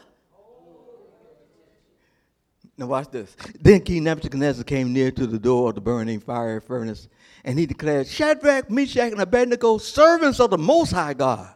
Now 2.78 2.88
watch 2.88 3.10
this. 3.10 3.36
Then 3.60 3.80
King 3.82 4.04
Nebuchadnezzar 4.04 4.66
came 4.66 4.92
near 4.92 5.12
to 5.12 5.26
the 5.26 5.40
door 5.40 5.70
of 5.70 5.76
the 5.76 5.82
burning 5.82 6.20
fire 6.20 6.60
furnace, 6.60 7.08
and 7.46 7.58
he 7.58 7.66
declared, 7.66 8.08
Shadrach, 8.08 8.70
Meshach, 8.70 9.14
and 9.14 9.22
Abednego, 9.22 9.78
servants 9.78 10.42
of 10.42 10.50
the 10.50 10.58
Most 10.58 10.92
High 10.92 11.14
God, 11.14 11.50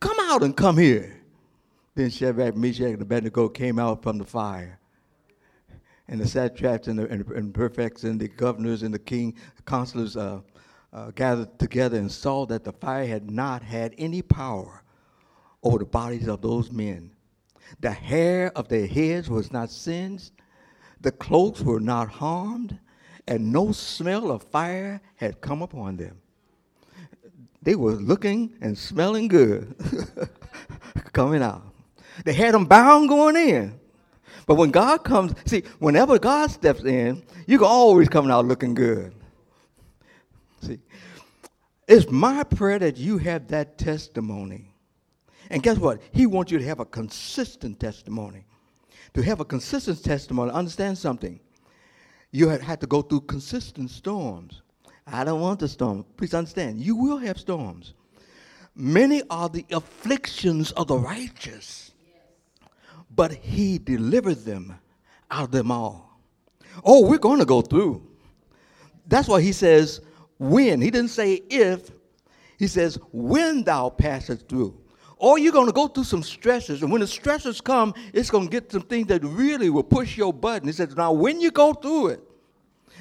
come 0.00 0.16
out 0.20 0.42
and 0.42 0.56
come 0.56 0.78
here. 0.78 1.20
Then 1.94 2.08
Shadrach, 2.08 2.56
Meshach, 2.56 2.92
and 2.92 3.02
Abednego 3.02 3.50
came 3.50 3.78
out 3.78 4.02
from 4.02 4.16
the 4.16 4.24
fire. 4.24 4.78
And 6.08 6.18
the 6.18 6.26
satraps 6.26 6.88
and 6.88 6.98
the 6.98 7.08
and, 7.08 7.26
and 7.28 7.52
prefects 7.52 8.04
and 8.04 8.18
the 8.18 8.28
governors 8.28 8.82
and 8.82 8.94
the 8.94 8.98
king, 8.98 9.34
the 9.56 9.62
counselors 9.62 10.16
uh, 10.16 10.40
uh, 10.94 11.10
gathered 11.10 11.58
together 11.58 11.98
and 11.98 12.10
saw 12.10 12.46
that 12.46 12.64
the 12.64 12.72
fire 12.72 13.06
had 13.06 13.30
not 13.30 13.62
had 13.62 13.94
any 13.98 14.22
power 14.22 14.82
over 15.66 15.78
the 15.78 15.84
bodies 15.84 16.28
of 16.28 16.40
those 16.40 16.70
men 16.70 17.10
the 17.80 17.90
hair 17.90 18.52
of 18.56 18.68
their 18.68 18.86
heads 18.86 19.28
was 19.28 19.52
not 19.52 19.70
singed, 19.70 20.32
the 21.00 21.12
cloaks 21.12 21.60
were 21.60 21.80
not 21.80 22.08
harmed, 22.08 22.78
and 23.28 23.52
no 23.52 23.72
smell 23.72 24.30
of 24.30 24.42
fire 24.44 25.00
had 25.16 25.40
come 25.40 25.62
upon 25.62 25.96
them. 25.96 26.16
They 27.62 27.74
were 27.74 27.92
looking 27.92 28.54
and 28.60 28.78
smelling 28.78 29.28
good 29.28 29.74
coming 31.12 31.42
out. 31.42 31.62
They 32.24 32.32
had 32.32 32.54
them 32.54 32.64
bound 32.64 33.08
going 33.08 33.36
in. 33.36 33.80
But 34.46 34.54
when 34.54 34.70
God 34.70 35.02
comes, 35.02 35.34
see, 35.44 35.64
whenever 35.80 36.18
God 36.18 36.50
steps 36.50 36.84
in, 36.84 37.24
you 37.46 37.58
can 37.58 37.66
always 37.66 38.08
come 38.08 38.30
out 38.30 38.46
looking 38.46 38.74
good. 38.74 39.12
See, 40.62 40.78
it's 41.88 42.08
my 42.08 42.44
prayer 42.44 42.78
that 42.78 42.96
you 42.96 43.18
have 43.18 43.48
that 43.48 43.76
testimony 43.76 44.65
and 45.50 45.62
guess 45.62 45.78
what? 45.78 46.00
He 46.12 46.26
wants 46.26 46.52
you 46.52 46.58
to 46.58 46.64
have 46.64 46.80
a 46.80 46.84
consistent 46.84 47.80
testimony. 47.80 48.44
To 49.14 49.22
have 49.22 49.40
a 49.40 49.44
consistent 49.44 50.02
testimony, 50.04 50.50
understand 50.50 50.98
something. 50.98 51.40
You 52.32 52.48
have 52.48 52.78
to 52.80 52.86
go 52.86 53.02
through 53.02 53.22
consistent 53.22 53.90
storms. 53.90 54.62
I 55.06 55.24
don't 55.24 55.40
want 55.40 55.60
the 55.60 55.68
storm. 55.68 56.04
Please 56.16 56.34
understand, 56.34 56.80
you 56.80 56.96
will 56.96 57.18
have 57.18 57.38
storms. 57.38 57.94
Many 58.74 59.22
are 59.30 59.48
the 59.48 59.64
afflictions 59.70 60.72
of 60.72 60.88
the 60.88 60.98
righteous, 60.98 61.92
but 63.14 63.32
he 63.32 63.78
delivered 63.78 64.44
them 64.44 64.78
out 65.30 65.44
of 65.44 65.50
them 65.50 65.70
all. 65.70 66.20
Oh, 66.84 67.08
we're 67.08 67.18
going 67.18 67.38
to 67.38 67.46
go 67.46 67.62
through. 67.62 68.06
That's 69.06 69.28
why 69.28 69.40
he 69.40 69.52
says, 69.52 70.00
when. 70.38 70.82
He 70.82 70.90
didn't 70.90 71.10
say 71.10 71.40
if, 71.48 71.90
he 72.58 72.66
says, 72.66 72.98
when 73.12 73.64
thou 73.64 73.88
passest 73.88 74.48
through 74.48 74.78
or 75.18 75.38
you're 75.38 75.52
going 75.52 75.66
to 75.66 75.72
go 75.72 75.88
through 75.88 76.04
some 76.04 76.22
stresses. 76.22 76.82
And 76.82 76.92
when 76.92 77.00
the 77.00 77.06
stresses 77.06 77.60
come, 77.60 77.94
it's 78.12 78.30
going 78.30 78.48
to 78.48 78.50
get 78.50 78.70
some 78.70 78.82
things 78.82 79.06
that 79.08 79.24
really 79.24 79.70
will 79.70 79.82
push 79.82 80.16
your 80.16 80.32
button. 80.32 80.68
He 80.68 80.72
says, 80.72 80.94
now 80.96 81.12
when 81.12 81.40
you 81.40 81.50
go 81.50 81.72
through 81.72 82.08
it, 82.08 82.20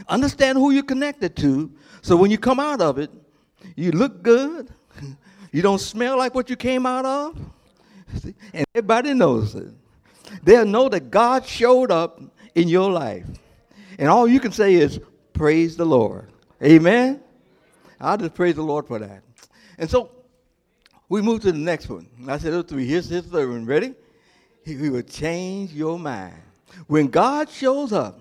understand 0.08 0.58
who 0.58 0.72
you're 0.72 0.84
connected 0.84 1.36
to. 1.38 1.72
So 2.02 2.16
when 2.16 2.32
you 2.32 2.38
come 2.38 2.60
out 2.60 2.82
of 2.82 3.00
it, 3.00 3.12
you 3.76 3.92
look 3.92 4.24
good. 4.24 4.70
You 5.52 5.62
don't 5.62 5.80
smell 5.80 6.18
like 6.18 6.36
what 6.36 6.50
you 6.50 6.56
came 6.56 6.86
out 6.86 7.06
of. 7.06 7.38
And 8.54 8.66
everybody 8.74 9.14
knows 9.14 9.56
it. 9.56 9.74
They'll 10.44 10.66
know 10.66 10.90
that 10.90 11.12
God 11.12 11.46
showed 11.46 11.92
up 11.92 12.22
in 12.56 12.68
your 12.68 12.92
life. 12.92 13.26
And 14.00 14.10
all 14.10 14.28
you 14.28 14.40
can 14.40 14.52
say 14.52 14.76
is, 14.76 15.00
praise 15.34 15.76
the 15.76 15.86
Lord. 15.86 16.32
Amen? 16.64 17.22
I'll 18.00 18.18
just 18.18 18.34
praise 18.34 18.56
the 18.56 18.64
Lord 18.64 18.88
for 18.88 19.00
that. 19.00 19.22
And 19.78 19.90
so 19.90 20.12
we 21.10 21.22
move 21.22 21.42
to 21.42 21.52
the 21.52 21.58
next 21.58 21.90
one. 21.90 22.08
I 22.28 22.38
said, 22.38 22.54
oh, 22.54 22.64
three. 22.64 22.88
Here's 22.88 23.08
his 23.10 23.26
third 23.26 23.50
one. 23.50 23.66
Ready? 23.66 23.94
He, 24.64 24.76
he 24.76 24.90
will 24.90 25.04
change 25.04 25.72
your 25.72 26.00
mind. 26.00 26.42
When 26.88 27.08
God 27.08 27.50
shows 27.50 27.94
up, 27.94 28.20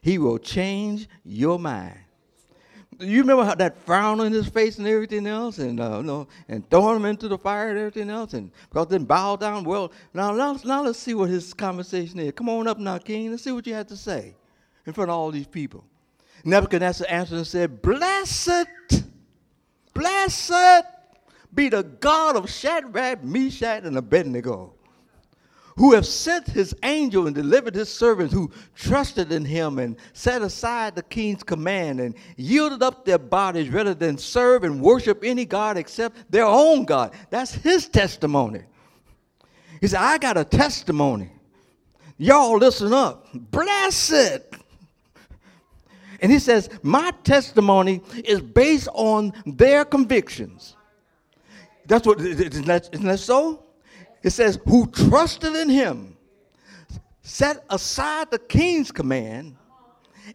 he 0.00 0.18
will 0.18 0.38
change 0.38 1.08
your 1.24 1.58
mind. 1.58 1.98
You 2.98 3.20
remember 3.20 3.44
how 3.44 3.54
that 3.56 3.76
frown 3.84 4.20
on 4.20 4.32
his 4.32 4.48
face 4.48 4.78
and 4.78 4.86
everything 4.86 5.26
else, 5.26 5.58
and 5.58 5.78
uh, 5.80 6.24
and 6.48 6.68
throwing 6.70 6.96
him 6.96 7.04
into 7.04 7.28
the 7.28 7.36
fire 7.36 7.68
and 7.68 7.78
everything 7.78 8.08
else, 8.08 8.32
and 8.32 8.50
because 8.70 8.86
then 8.86 9.04
bow 9.04 9.36
down. 9.36 9.64
Well, 9.64 9.92
now, 10.14 10.32
now, 10.32 10.58
now 10.64 10.82
let's 10.82 10.98
see 10.98 11.12
what 11.12 11.28
his 11.28 11.52
conversation 11.52 12.18
is. 12.20 12.32
Come 12.32 12.48
on 12.48 12.66
up 12.66 12.78
now, 12.78 12.96
King. 12.96 13.32
Let's 13.32 13.42
see 13.42 13.52
what 13.52 13.66
you 13.66 13.74
have 13.74 13.88
to 13.88 13.96
say 13.96 14.34
in 14.86 14.94
front 14.94 15.10
of 15.10 15.16
all 15.16 15.30
these 15.30 15.46
people. 15.46 15.84
Nebuchadnezzar 16.42 17.06
answered 17.10 17.36
and 17.36 17.46
said, 17.46 17.82
"Blessed, 17.82 18.66
blessed 19.92 20.84
be 21.56 21.68
the 21.68 21.82
God 21.82 22.36
of 22.36 22.50
Shadrach, 22.50 23.24
Meshach, 23.24 23.84
and 23.84 23.96
Abednego, 23.96 24.74
who 25.76 25.94
have 25.94 26.06
sent 26.06 26.46
his 26.46 26.74
angel 26.82 27.26
and 27.26 27.34
delivered 27.34 27.74
his 27.74 27.88
servants 27.88 28.32
who 28.32 28.50
trusted 28.74 29.32
in 29.32 29.44
him 29.44 29.78
and 29.78 29.96
set 30.12 30.42
aside 30.42 30.94
the 30.94 31.02
king's 31.02 31.42
command 31.42 32.00
and 32.00 32.14
yielded 32.36 32.82
up 32.82 33.04
their 33.04 33.18
bodies 33.18 33.68
rather 33.70 33.94
than 33.94 34.16
serve 34.16 34.64
and 34.64 34.80
worship 34.80 35.22
any 35.24 35.44
God 35.44 35.76
except 35.76 36.30
their 36.30 36.46
own 36.46 36.84
God. 36.84 37.12
That's 37.30 37.52
his 37.52 37.88
testimony. 37.88 38.62
He 39.80 39.88
said, 39.88 40.00
I 40.00 40.18
got 40.18 40.36
a 40.36 40.44
testimony. 40.44 41.30
Y'all 42.18 42.56
listen 42.56 42.92
up. 42.92 43.26
Blessed. 43.34 44.40
And 46.20 46.32
he 46.32 46.38
says, 46.38 46.70
My 46.82 47.10
testimony 47.24 48.00
is 48.24 48.40
based 48.40 48.88
on 48.94 49.32
their 49.44 49.84
convictions. 49.84 50.75
That's 51.86 52.06
what, 52.06 52.20
isn't 52.20 52.66
that, 52.66 52.88
isn't 52.92 53.06
that 53.06 53.18
so? 53.18 53.64
It 54.22 54.30
says, 54.30 54.58
Who 54.66 54.86
trusted 54.88 55.54
in 55.54 55.68
him, 55.68 56.16
set 57.22 57.64
aside 57.70 58.30
the 58.30 58.38
king's 58.38 58.90
command, 58.90 59.56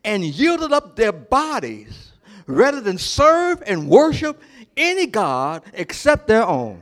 and 0.04 0.24
yielded 0.24 0.72
up 0.72 0.96
their 0.96 1.12
bodies 1.12 2.14
rather 2.48 2.82
than 2.82 2.98
serve 2.98 3.62
and 3.66 3.90
worship 3.90 4.42
any 4.78 5.08
God 5.08 5.64
except 5.74 6.28
their 6.28 6.46
own. 6.46 6.82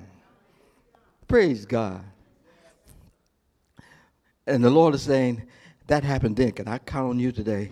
Praise 1.28 1.66
God. 1.66 2.04
And 4.46 4.64
the 4.64 4.70
Lord 4.70 4.96
is 4.96 5.04
saying, 5.04 5.44
that 5.88 6.04
happened 6.04 6.36
then. 6.36 6.52
Can 6.52 6.68
I 6.68 6.78
count 6.78 7.10
on 7.10 7.20
you 7.20 7.32
today? 7.32 7.72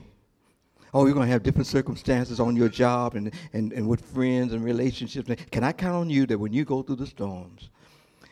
Oh, 0.94 1.06
you're 1.06 1.14
going 1.14 1.28
to 1.28 1.32
have 1.32 1.44
different 1.44 1.68
circumstances 1.68 2.40
on 2.40 2.56
your 2.56 2.70
job 2.70 3.16
and, 3.16 3.34
and, 3.54 3.74
and 3.74 3.88
with 3.88 4.02
friends 4.02 4.54
and 4.54 4.64
relationships. 4.64 5.30
Can 5.52 5.64
I 5.64 5.74
count 5.74 5.96
on 5.96 6.10
you 6.10 6.26
that 6.28 6.38
when 6.38 6.54
you 6.54 6.66
go 6.66 6.82
through 6.82 6.96
the 6.98 7.08
storms, 7.08 7.70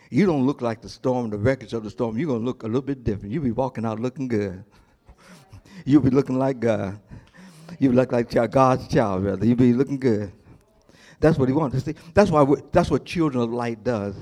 you 0.09 0.25
don't 0.25 0.45
look 0.45 0.61
like 0.61 0.81
the 0.81 0.89
storm, 0.89 1.29
the 1.29 1.37
wreckage 1.37 1.73
of 1.73 1.83
the 1.83 1.89
storm. 1.89 2.17
You're 2.17 2.27
going 2.27 2.41
to 2.41 2.45
look 2.45 2.63
a 2.63 2.67
little 2.67 2.81
bit 2.81 3.03
different. 3.03 3.33
You'll 3.33 3.43
be 3.43 3.51
walking 3.51 3.85
out 3.85 3.99
looking 3.99 4.27
good. 4.27 4.63
You'll 5.85 6.01
be 6.01 6.09
looking 6.09 6.37
like 6.37 6.59
God. 6.59 6.99
You'll 7.79 7.93
look 7.93 8.11
like 8.11 8.29
God's 8.51 8.87
child, 8.87 9.25
rather. 9.25 9.45
You'll 9.45 9.57
be 9.57 9.73
looking 9.73 9.99
good. 9.99 10.31
That's 11.19 11.37
what 11.37 11.49
he 11.49 11.53
wants. 11.53 11.83
See, 11.83 11.95
that's 12.13 12.29
why 12.29 12.45
that's 12.71 12.91
what 12.91 13.05
children 13.05 13.43
of 13.43 13.51
light 13.51 13.83
does. 13.83 14.15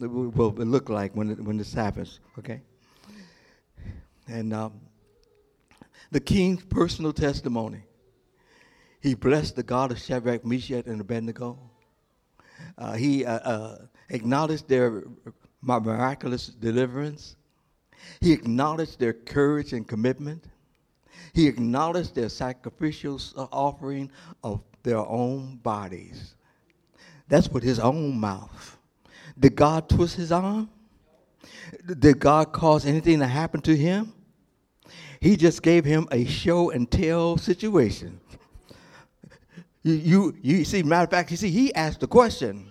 It 0.00 0.06
will 0.06 0.30
look 0.30 0.88
like 0.88 1.14
when 1.14 1.30
it, 1.30 1.40
when 1.40 1.56
this 1.56 1.72
happens. 1.72 2.20
Okay. 2.38 2.60
And 4.28 4.52
um, 4.52 4.80
the 6.10 6.20
king's 6.20 6.64
personal 6.64 7.12
testimony. 7.12 7.82
He 9.00 9.14
blessed 9.14 9.56
the 9.56 9.62
God 9.62 9.92
of 9.92 9.98
Shadrach, 9.98 10.44
Meshach, 10.44 10.86
and 10.86 11.00
Abednego. 11.00 11.58
Uh, 12.76 12.94
he 12.94 13.24
uh, 13.24 13.38
uh, 13.38 13.78
acknowledged 14.10 14.68
their 14.68 15.04
miraculous 15.62 16.48
deliverance. 16.48 17.36
He 18.20 18.32
acknowledged 18.32 18.98
their 18.98 19.12
courage 19.12 19.72
and 19.72 19.86
commitment. 19.86 20.44
He 21.32 21.46
acknowledged 21.46 22.14
their 22.14 22.28
sacrificial 22.28 23.20
offering 23.52 24.10
of 24.42 24.60
their 24.82 24.98
own 24.98 25.56
bodies. 25.56 26.34
That's 27.28 27.48
with 27.48 27.62
his 27.62 27.78
own 27.78 28.18
mouth. 28.18 28.78
Did 29.38 29.54
God 29.54 29.88
twist 29.88 30.16
his 30.16 30.32
arm? 30.32 30.68
Did 31.98 32.18
God 32.18 32.52
cause 32.52 32.84
anything 32.84 33.20
to 33.20 33.26
happen 33.26 33.60
to 33.62 33.76
him? 33.76 34.12
He 35.20 35.36
just 35.36 35.62
gave 35.62 35.84
him 35.84 36.08
a 36.10 36.24
show 36.24 36.70
and 36.70 36.90
tell 36.90 37.36
situation. 37.36 38.20
You, 39.82 39.92
you, 39.92 40.36
you 40.42 40.64
see, 40.64 40.82
matter 40.82 41.04
of 41.04 41.10
fact, 41.10 41.30
you 41.30 41.36
see, 41.36 41.50
he 41.50 41.74
asked 41.74 42.00
the 42.00 42.06
question, 42.06 42.70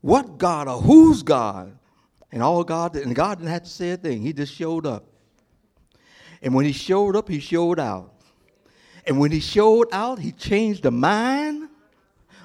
what 0.00 0.38
God 0.38 0.68
or 0.68 0.80
whose 0.80 1.22
God? 1.22 1.78
And 2.32 2.42
all 2.42 2.64
God, 2.64 2.96
and 2.96 3.14
God 3.14 3.38
didn't 3.38 3.50
have 3.50 3.62
to 3.62 3.70
say 3.70 3.92
a 3.92 3.96
thing. 3.96 4.20
He 4.20 4.32
just 4.32 4.52
showed 4.52 4.86
up. 4.86 5.04
And 6.42 6.54
when 6.54 6.66
he 6.66 6.72
showed 6.72 7.16
up, 7.16 7.28
he 7.28 7.38
showed 7.38 7.78
out. 7.78 8.12
And 9.06 9.20
when 9.20 9.30
he 9.30 9.40
showed 9.40 9.88
out, 9.92 10.18
he 10.18 10.32
changed 10.32 10.82
the 10.82 10.90
mind 10.90 11.68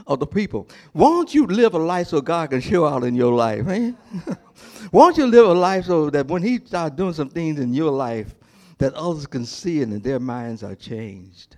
of 0.05 0.19
the 0.19 0.27
people. 0.27 0.67
Why 0.93 1.09
don't 1.09 1.33
you 1.33 1.47
live 1.47 1.73
a 1.73 1.79
life 1.79 2.07
so 2.07 2.21
God 2.21 2.49
can 2.49 2.61
show 2.61 2.85
out 2.85 3.03
in 3.03 3.15
your 3.15 3.33
life, 3.33 3.65
man? 3.65 3.97
Why 4.91 5.05
don't 5.05 5.17
you 5.17 5.27
live 5.27 5.47
a 5.47 5.53
life 5.53 5.85
so 5.85 6.09
that 6.09 6.27
when 6.27 6.43
he 6.43 6.59
starts 6.59 6.95
doing 6.95 7.13
some 7.13 7.29
things 7.29 7.59
in 7.59 7.73
your 7.73 7.91
life, 7.91 8.35
that 8.79 8.93
others 8.95 9.27
can 9.27 9.45
see 9.45 9.81
and 9.81 10.03
their 10.03 10.19
minds 10.19 10.63
are 10.63 10.75
changed. 10.75 11.57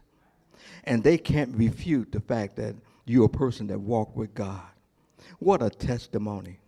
And 0.84 1.04
they 1.04 1.18
can't 1.18 1.56
refute 1.56 2.12
the 2.12 2.20
fact 2.20 2.56
that 2.58 2.76
you're 3.06 3.26
a 3.26 3.30
person 3.30 3.68
that 3.68 3.80
walked 3.80 4.18
with 4.18 4.34
God. 4.34 4.62
What 5.40 5.62
a 5.62 5.70
testimony. 5.70 6.60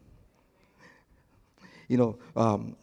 You 1.88 1.98
know, 1.98 2.20
um, 2.36 2.76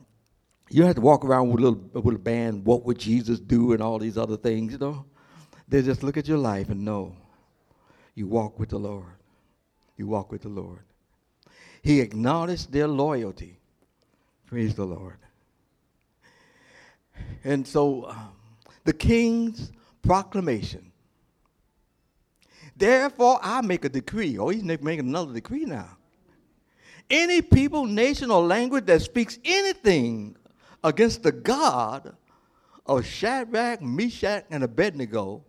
you 0.68 0.84
have 0.84 0.96
to 0.96 1.00
walk 1.00 1.24
around 1.24 1.50
with 1.50 1.64
a 1.64 1.70
little 1.98 2.18
band, 2.18 2.64
what 2.64 2.84
would 2.84 2.98
Jesus 2.98 3.40
do, 3.40 3.72
and 3.72 3.82
all 3.82 3.98
these 3.98 4.18
other 4.18 4.36
things, 4.36 4.72
you 4.72 4.78
know. 4.78 5.04
They 5.68 5.82
just 5.82 6.02
look 6.02 6.16
at 6.16 6.28
your 6.28 6.38
life 6.38 6.68
and 6.68 6.84
know 6.84 7.16
you 8.14 8.26
walk 8.26 8.58
with 8.58 8.70
the 8.70 8.78
Lord. 8.78 9.14
You 9.96 10.06
walk 10.06 10.32
with 10.32 10.42
the 10.42 10.48
Lord. 10.48 10.80
He 11.82 12.00
acknowledged 12.00 12.72
their 12.72 12.88
loyalty. 12.88 13.58
Praise 14.46 14.74
the 14.74 14.84
Lord. 14.84 15.18
And 17.44 17.66
so 17.66 18.06
um, 18.06 18.32
the 18.84 18.92
king's 18.92 19.72
proclamation. 20.02 20.92
Therefore, 22.76 23.38
I 23.42 23.60
make 23.60 23.84
a 23.84 23.88
decree. 23.88 24.38
Oh, 24.38 24.48
he's 24.48 24.62
making 24.62 25.00
another 25.00 25.34
decree 25.34 25.64
now. 25.64 25.96
Any 27.10 27.42
people, 27.42 27.86
nation, 27.86 28.30
or 28.30 28.42
language 28.42 28.86
that 28.86 29.02
speaks 29.02 29.38
anything 29.44 30.36
against 30.82 31.22
the 31.22 31.32
God 31.32 32.16
of 32.86 33.04
Shadrach, 33.04 33.82
Meshach, 33.82 34.44
and 34.50 34.64
Abednego 34.64 35.44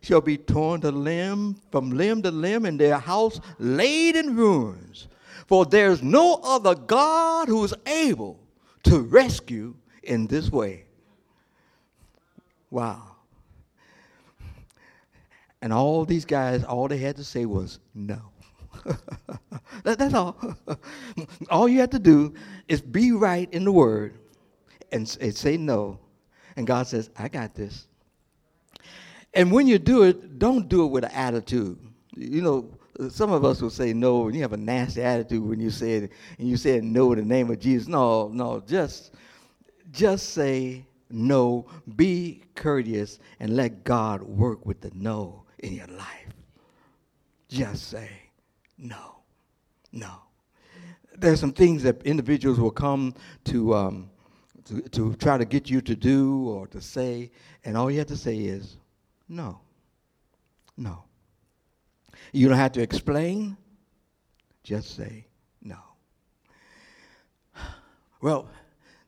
shall 0.00 0.20
be 0.20 0.36
torn 0.36 0.80
to 0.80 0.90
limb 0.90 1.60
from 1.70 1.90
limb 1.90 2.22
to 2.22 2.30
limb, 2.30 2.64
and 2.64 2.80
their 2.80 2.98
house 2.98 3.40
laid 3.58 4.16
in 4.16 4.36
ruins. 4.36 5.08
For 5.46 5.64
there's 5.64 6.02
no 6.02 6.40
other 6.42 6.74
God 6.74 7.48
who 7.48 7.62
is 7.62 7.74
able 7.86 8.40
to 8.84 9.00
rescue 9.00 9.74
in 10.02 10.26
this 10.26 10.50
way. 10.50 10.86
Wow. 12.72 13.02
And 15.60 15.74
all 15.74 16.06
these 16.06 16.24
guys, 16.24 16.64
all 16.64 16.88
they 16.88 16.96
had 16.96 17.16
to 17.16 17.24
say 17.24 17.44
was 17.44 17.78
no. 17.94 18.18
that, 19.84 19.98
that's 19.98 20.14
all. 20.14 20.56
all 21.50 21.68
you 21.68 21.80
have 21.80 21.90
to 21.90 21.98
do 21.98 22.32
is 22.68 22.80
be 22.80 23.12
right 23.12 23.52
in 23.52 23.66
the 23.66 23.70
word 23.70 24.14
and, 24.90 25.16
and 25.20 25.36
say 25.36 25.58
no. 25.58 25.98
And 26.56 26.66
God 26.66 26.86
says, 26.86 27.10
I 27.18 27.28
got 27.28 27.54
this. 27.54 27.88
And 29.34 29.52
when 29.52 29.66
you 29.66 29.78
do 29.78 30.04
it, 30.04 30.38
don't 30.38 30.66
do 30.66 30.86
it 30.86 30.88
with 30.88 31.04
an 31.04 31.10
attitude. 31.12 31.78
You 32.16 32.40
know, 32.40 32.70
some 33.10 33.32
of 33.32 33.44
us 33.44 33.60
will 33.60 33.70
say 33.70 33.92
no, 33.92 34.26
and 34.26 34.34
you 34.34 34.40
have 34.40 34.54
a 34.54 34.58
nasty 34.58 35.02
attitude 35.02 35.46
when 35.46 35.60
you 35.60 35.70
say 35.70 35.92
it, 35.92 36.12
and 36.38 36.48
you 36.48 36.56
say 36.56 36.80
no 36.80 37.12
in 37.12 37.18
the 37.18 37.24
name 37.26 37.50
of 37.50 37.60
Jesus. 37.60 37.86
No, 37.86 38.28
no, 38.28 38.62
just, 38.66 39.12
just 39.90 40.30
say 40.30 40.86
no. 41.12 41.66
Be 41.96 42.42
courteous 42.54 43.18
and 43.40 43.56
let 43.56 43.84
God 43.84 44.22
work 44.22 44.64
with 44.66 44.80
the 44.80 44.90
no 44.94 45.44
in 45.58 45.74
your 45.74 45.86
life. 45.88 46.32
Just 47.48 47.88
say 47.88 48.08
no, 48.78 49.18
no. 49.92 50.12
There's 51.16 51.38
some 51.38 51.52
things 51.52 51.82
that 51.82 52.02
individuals 52.02 52.58
will 52.58 52.70
come 52.70 53.14
to, 53.44 53.74
um, 53.74 54.10
to, 54.64 54.80
to 54.80 55.14
try 55.16 55.38
to 55.38 55.44
get 55.44 55.70
you 55.70 55.80
to 55.82 55.94
do 55.94 56.48
or 56.48 56.66
to 56.68 56.80
say, 56.80 57.30
and 57.64 57.76
all 57.76 57.90
you 57.90 57.98
have 57.98 58.08
to 58.08 58.16
say 58.16 58.38
is 58.38 58.78
no, 59.28 59.60
no. 60.76 61.04
You 62.32 62.48
don't 62.48 62.56
have 62.56 62.72
to 62.72 62.82
explain, 62.82 63.56
just 64.62 64.96
say 64.96 65.26
no. 65.62 65.76
Well, 68.20 68.48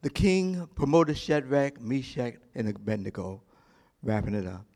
the 0.04 0.10
king 0.10 0.68
promoted 0.74 1.16
Shadrach, 1.16 1.80
Meshach, 1.80 2.34
and 2.54 2.68
Abednego, 2.68 3.40
wrapping 4.02 4.34
it 4.34 4.46
up. 4.46 4.66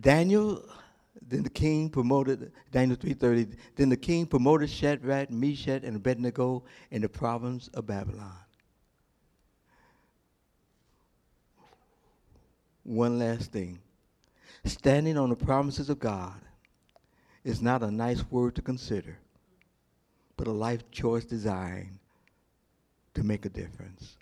Daniel, 0.00 0.64
then 1.22 1.44
the 1.44 1.50
king 1.50 1.88
promoted, 1.88 2.50
Daniel 2.72 2.96
3.30, 2.96 3.54
then 3.76 3.88
the 3.88 3.96
king 3.96 4.26
promoted 4.26 4.68
Shadrach, 4.70 5.30
Meshach, 5.30 5.84
and 5.84 5.94
Abednego 5.94 6.64
in 6.90 7.00
the 7.00 7.08
province 7.08 7.68
of 7.68 7.86
Babylon. 7.86 8.34
One 12.82 13.20
last 13.20 13.52
thing. 13.52 13.78
Standing 14.64 15.16
on 15.16 15.30
the 15.30 15.36
promises 15.36 15.88
of 15.90 16.00
God 16.00 16.40
is 17.44 17.62
not 17.62 17.84
a 17.84 17.90
nice 17.92 18.28
word 18.32 18.56
to 18.56 18.62
consider, 18.62 19.16
but 20.36 20.48
a 20.48 20.52
life 20.52 20.90
choice 20.90 21.24
designed 21.24 21.99
to 23.14 23.22
make 23.22 23.44
a 23.44 23.48
difference. 23.48 24.16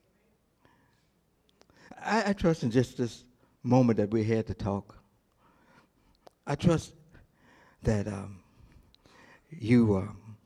I, 2.04 2.30
I 2.30 2.32
trust 2.32 2.62
in 2.62 2.70
just 2.70 2.96
this 2.96 3.24
moment 3.62 3.98
that 3.98 4.10
we 4.10 4.24
had 4.24 4.46
to 4.46 4.54
talk. 4.54 4.96
I 6.46 6.54
trust 6.54 6.94
that 7.82 8.06
um, 8.06 8.40
you 9.50 9.96
um, 9.96 10.36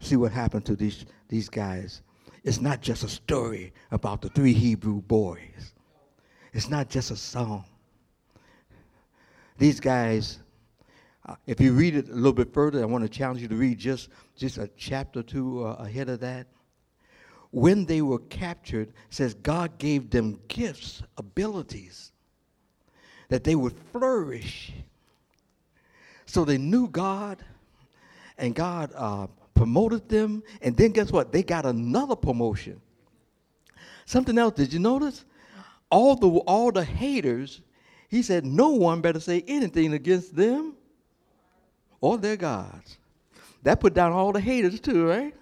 see 0.00 0.16
what 0.16 0.32
happened 0.32 0.64
to 0.66 0.76
these, 0.76 1.04
these 1.28 1.48
guys. 1.48 2.02
It's 2.44 2.60
not 2.60 2.80
just 2.80 3.04
a 3.04 3.08
story 3.08 3.72
about 3.90 4.22
the 4.22 4.28
three 4.30 4.52
Hebrew 4.52 5.02
boys. 5.02 5.74
It's 6.52 6.68
not 6.68 6.88
just 6.88 7.10
a 7.10 7.16
song. 7.16 7.64
These 9.58 9.80
guys, 9.80 10.38
uh, 11.26 11.34
if 11.46 11.60
you 11.60 11.72
read 11.72 11.96
it 11.96 12.08
a 12.08 12.14
little 12.14 12.32
bit 12.32 12.54
further, 12.54 12.80
I 12.80 12.86
want 12.86 13.04
to 13.04 13.08
challenge 13.08 13.42
you 13.42 13.48
to 13.48 13.56
read 13.56 13.78
just, 13.78 14.08
just 14.36 14.56
a 14.56 14.70
chapter 14.76 15.20
or 15.20 15.24
two 15.24 15.66
uh, 15.66 15.74
ahead 15.80 16.08
of 16.08 16.20
that. 16.20 16.46
When 17.50 17.86
they 17.86 18.02
were 18.02 18.18
captured, 18.18 18.92
says 19.10 19.34
God 19.34 19.78
gave 19.78 20.10
them 20.10 20.38
gifts, 20.48 21.02
abilities, 21.16 22.12
that 23.28 23.44
they 23.44 23.54
would 23.54 23.74
flourish. 23.92 24.72
So 26.26 26.44
they 26.44 26.58
knew 26.58 26.88
God, 26.88 27.42
and 28.36 28.54
God 28.54 28.92
uh, 28.94 29.28
promoted 29.54 30.08
them, 30.08 30.42
and 30.60 30.76
then 30.76 30.92
guess 30.92 31.10
what? 31.10 31.32
They 31.32 31.42
got 31.42 31.64
another 31.64 32.16
promotion. 32.16 32.80
Something 34.04 34.38
else, 34.38 34.54
did 34.54 34.72
you 34.72 34.78
notice? 34.78 35.24
All 35.90 36.16
the, 36.16 36.28
all 36.28 36.70
the 36.70 36.84
haters, 36.84 37.62
he 38.08 38.22
said, 38.22 38.44
no 38.44 38.70
one 38.70 39.00
better 39.00 39.20
say 39.20 39.42
anything 39.48 39.94
against 39.94 40.36
them 40.36 40.74
or 42.00 42.18
their 42.18 42.36
gods. 42.36 42.98
That 43.62 43.80
put 43.80 43.94
down 43.94 44.12
all 44.12 44.32
the 44.32 44.40
haters 44.40 44.80
too, 44.80 45.06
right? 45.06 45.34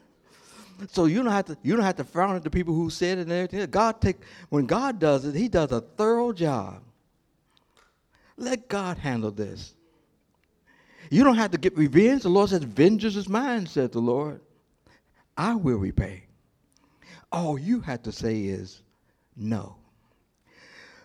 So 0.90 1.06
you 1.06 1.22
don't 1.22 1.32
have 1.32 1.46
to 1.46 1.56
you 1.62 1.74
don't 1.74 1.84
have 1.84 1.96
to 1.96 2.04
frown 2.04 2.36
at 2.36 2.42
the 2.42 2.50
people 2.50 2.74
who 2.74 2.90
said 2.90 3.18
it 3.18 3.22
and 3.22 3.32
everything. 3.32 3.68
God 3.70 4.00
take 4.00 4.18
when 4.50 4.66
God 4.66 4.98
does 4.98 5.24
it, 5.24 5.34
He 5.34 5.48
does 5.48 5.72
a 5.72 5.80
thorough 5.80 6.32
job. 6.32 6.82
Let 8.36 8.68
God 8.68 8.98
handle 8.98 9.30
this. 9.30 9.74
You 11.10 11.24
don't 11.24 11.36
have 11.36 11.52
to 11.52 11.58
get 11.58 11.76
revenge. 11.76 12.22
The 12.22 12.28
Lord 12.28 12.50
says, 12.50 12.64
Vengeance 12.64 13.16
is 13.16 13.28
mine, 13.28 13.66
said 13.66 13.92
the 13.92 14.00
Lord. 14.00 14.40
I 15.36 15.54
will 15.54 15.78
repay. 15.78 16.24
All 17.32 17.58
you 17.58 17.80
have 17.80 18.02
to 18.02 18.12
say 18.12 18.42
is 18.42 18.82
no. 19.36 19.76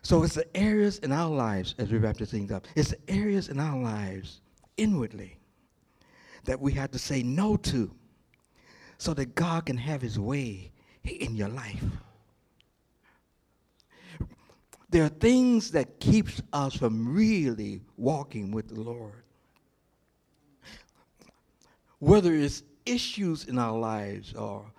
So 0.04 0.24
it's 0.24 0.36
the 0.36 0.58
areas 0.58 0.98
in 1.00 1.12
our 1.12 1.30
lives, 1.30 1.76
as 1.78 1.92
we 1.92 2.00
wrap 2.00 2.18
this 2.18 2.32
thing 2.32 2.52
up, 2.52 2.68
it's 2.76 2.90
the 2.90 3.12
areas 3.12 3.50
in 3.50 3.60
our 3.60 3.80
lives 3.80 4.42
inwardly 4.78 5.38
that 6.46 6.60
we 6.60 6.74
have 6.74 6.92
to 6.92 7.00
say 7.00 7.22
no 7.22 7.56
to 7.56 7.92
so 9.02 9.16
that 9.16 9.34
God 9.34 9.66
can 9.66 9.78
have 9.78 10.00
his 10.00 10.20
way 10.20 10.72
in 11.04 11.36
your 11.36 11.48
life. 11.48 11.84
There 14.92 15.04
are 15.04 15.10
things 15.10 15.72
that 15.72 16.00
keeps 16.00 16.40
us 16.54 16.76
from 16.76 17.12
really 17.12 17.82
walking 17.98 18.52
with 18.52 18.68
the 18.68 18.80
Lord. 18.80 19.24
Whether 21.98 22.36
it's 22.36 22.62
issues 22.86 23.46
in 23.46 23.58
our 23.58 23.76
lives 23.76 24.36
or 24.36 24.72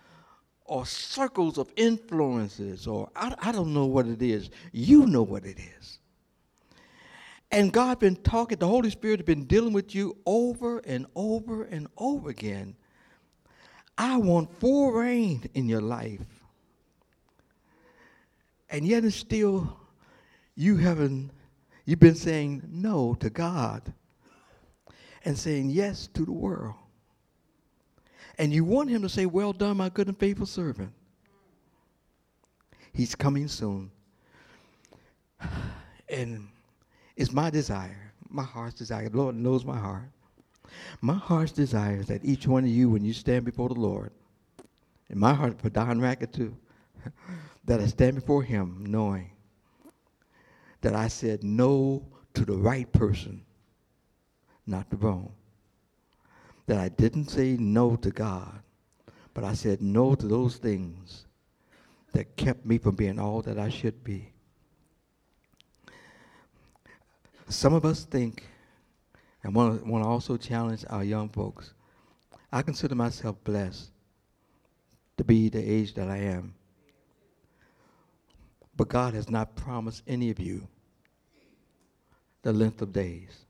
or 0.66 0.86
circles 0.86 1.58
of 1.58 1.72
influences 1.74 2.86
or 2.86 3.10
I, 3.16 3.34
I 3.40 3.50
don't 3.50 3.74
know 3.74 3.86
what 3.86 4.06
it 4.06 4.22
is. 4.22 4.50
You 4.70 5.04
know 5.06 5.24
what 5.24 5.44
it 5.44 5.58
is. 5.58 5.98
And 7.50 7.72
god 7.72 7.98
been 7.98 8.14
talking 8.14 8.58
the 8.58 8.68
holy 8.68 8.90
spirit 8.90 9.18
has 9.18 9.26
been 9.26 9.46
dealing 9.46 9.72
with 9.72 9.96
you 9.96 10.16
over 10.26 10.78
and 10.78 11.06
over 11.16 11.64
and 11.64 11.88
over 11.98 12.30
again 12.30 12.76
i 14.02 14.16
want 14.16 14.48
full 14.58 14.92
reign 14.92 15.48
in 15.54 15.68
your 15.68 15.80
life 15.80 16.20
and 18.70 18.86
yet 18.86 19.02
and 19.02 19.12
still 19.12 19.76
you 20.54 20.76
haven't 20.76 21.30
you've 21.84 22.00
been 22.00 22.14
saying 22.14 22.62
no 22.70 23.14
to 23.14 23.30
god 23.30 23.92
and 25.24 25.38
saying 25.38 25.70
yes 25.70 26.08
to 26.12 26.24
the 26.24 26.32
world 26.32 26.74
and 28.38 28.52
you 28.52 28.64
want 28.64 28.90
him 28.90 29.02
to 29.02 29.08
say, 29.08 29.26
Well 29.26 29.52
done, 29.52 29.76
my 29.76 29.88
good 29.88 30.08
and 30.08 30.18
faithful 30.18 30.46
servant. 30.46 30.92
He's 32.92 33.14
coming 33.14 33.48
soon. 33.48 33.90
And 36.08 36.48
it's 37.16 37.32
my 37.32 37.48
desire, 37.48 38.12
my 38.28 38.42
heart's 38.42 38.74
desire. 38.74 39.08
The 39.08 39.16
Lord 39.16 39.34
knows 39.34 39.64
my 39.64 39.78
heart. 39.78 40.10
My 41.00 41.14
heart's 41.14 41.52
desire 41.52 42.00
is 42.00 42.06
that 42.06 42.24
each 42.24 42.46
one 42.46 42.64
of 42.64 42.70
you, 42.70 42.90
when 42.90 43.04
you 43.04 43.12
stand 43.12 43.44
before 43.44 43.68
the 43.68 43.80
Lord, 43.80 44.10
and 45.08 45.18
my 45.18 45.34
heart 45.34 45.60
for 45.60 45.70
Don 45.70 46.00
Raickett 46.00 46.32
too, 46.32 46.56
that 47.64 47.80
I 47.80 47.86
stand 47.86 48.16
before 48.16 48.42
him 48.42 48.84
knowing 48.88 49.30
that 50.80 50.94
I 50.94 51.08
said 51.08 51.44
no 51.44 52.04
to 52.34 52.44
the 52.44 52.56
right 52.56 52.90
person, 52.92 53.44
not 54.66 54.90
the 54.90 54.96
wrong 54.96 55.32
that 56.66 56.78
I 56.78 56.88
didn't 56.88 57.28
say 57.28 57.56
no 57.58 57.96
to 57.96 58.10
God, 58.10 58.60
but 59.34 59.44
I 59.44 59.54
said 59.54 59.82
no 59.82 60.14
to 60.14 60.26
those 60.26 60.56
things 60.56 61.26
that 62.12 62.36
kept 62.36 62.64
me 62.64 62.78
from 62.78 62.94
being 62.94 63.18
all 63.18 63.42
that 63.42 63.58
I 63.58 63.68
should 63.68 64.04
be. 64.04 64.32
Some 67.48 67.74
of 67.74 67.84
us 67.84 68.04
think, 68.04 68.46
and 69.42 69.54
want 69.54 69.84
to 69.84 70.08
also 70.08 70.36
challenge 70.36 70.84
our 70.88 71.04
young 71.04 71.28
folks, 71.28 71.72
I 72.52 72.62
consider 72.62 72.94
myself 72.94 73.42
blessed 73.44 73.90
to 75.16 75.24
be 75.24 75.48
the 75.48 75.62
age 75.62 75.94
that 75.94 76.08
I 76.08 76.18
am. 76.18 76.54
But 78.76 78.88
God 78.88 79.14
has 79.14 79.28
not 79.28 79.54
promised 79.56 80.02
any 80.06 80.30
of 80.30 80.38
you 80.38 80.66
the 82.42 82.52
length 82.52 82.82
of 82.82 82.92
days 82.92 83.44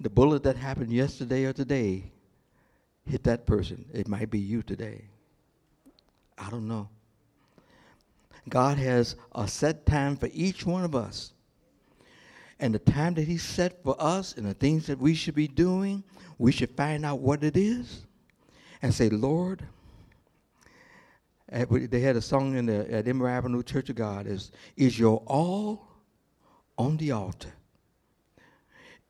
the 0.00 0.10
bullet 0.10 0.42
that 0.42 0.56
happened 0.56 0.92
yesterday 0.92 1.44
or 1.44 1.52
today 1.52 2.04
hit 3.06 3.24
that 3.24 3.46
person. 3.46 3.84
It 3.92 4.08
might 4.08 4.30
be 4.30 4.38
you 4.38 4.62
today. 4.62 5.04
I 6.36 6.50
don't 6.50 6.68
know. 6.68 6.88
God 8.48 8.78
has 8.78 9.16
a 9.34 9.48
set 9.48 9.86
time 9.86 10.16
for 10.16 10.28
each 10.32 10.66
one 10.66 10.84
of 10.84 10.94
us. 10.94 11.32
And 12.58 12.74
the 12.74 12.78
time 12.78 13.14
that 13.14 13.28
He 13.28 13.38
set 13.38 13.82
for 13.82 13.96
us 13.98 14.34
and 14.36 14.46
the 14.46 14.54
things 14.54 14.86
that 14.86 14.98
we 14.98 15.14
should 15.14 15.34
be 15.34 15.48
doing, 15.48 16.02
we 16.38 16.52
should 16.52 16.70
find 16.70 17.04
out 17.04 17.20
what 17.20 17.44
it 17.44 17.56
is 17.56 18.06
and 18.82 18.94
say, 18.94 19.08
Lord, 19.08 19.62
they 21.48 22.00
had 22.00 22.16
a 22.16 22.20
song 22.20 22.56
in 22.56 22.66
the, 22.66 22.92
at 22.92 23.06
Emory 23.06 23.30
Avenue 23.30 23.62
Church 23.62 23.88
of 23.90 23.96
God 23.96 24.26
is, 24.26 24.50
is 24.76 24.98
your 24.98 25.22
all 25.26 25.86
on 26.76 26.96
the 26.96 27.12
altar? 27.12 27.52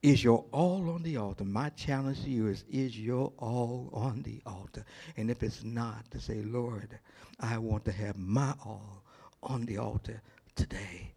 Is 0.03 0.23
your 0.23 0.45
all 0.53 0.91
on 0.91 1.03
the 1.03 1.17
altar? 1.17 1.45
My 1.45 1.71
challenge 1.71 2.23
to 2.25 2.31
you 2.31 2.49
is, 2.49 2.65
is 2.71 2.99
your 2.99 3.33
all 3.39 3.91
on 3.93 4.23
the 4.23 4.41
altar? 4.47 4.85
And 5.17 5.31
if 5.31 5.43
it's 5.43 5.65
not, 5.65 6.11
to 6.11 6.21
say, 6.21 6.43
Lord, 6.43 6.99
I 7.41 7.59
want 7.59 7.85
to 7.87 7.93
have 7.93 8.17
my 8.19 8.55
all 8.65 9.03
on 9.43 9.65
the 9.65 9.79
altar 9.79 10.21
today. 10.55 11.16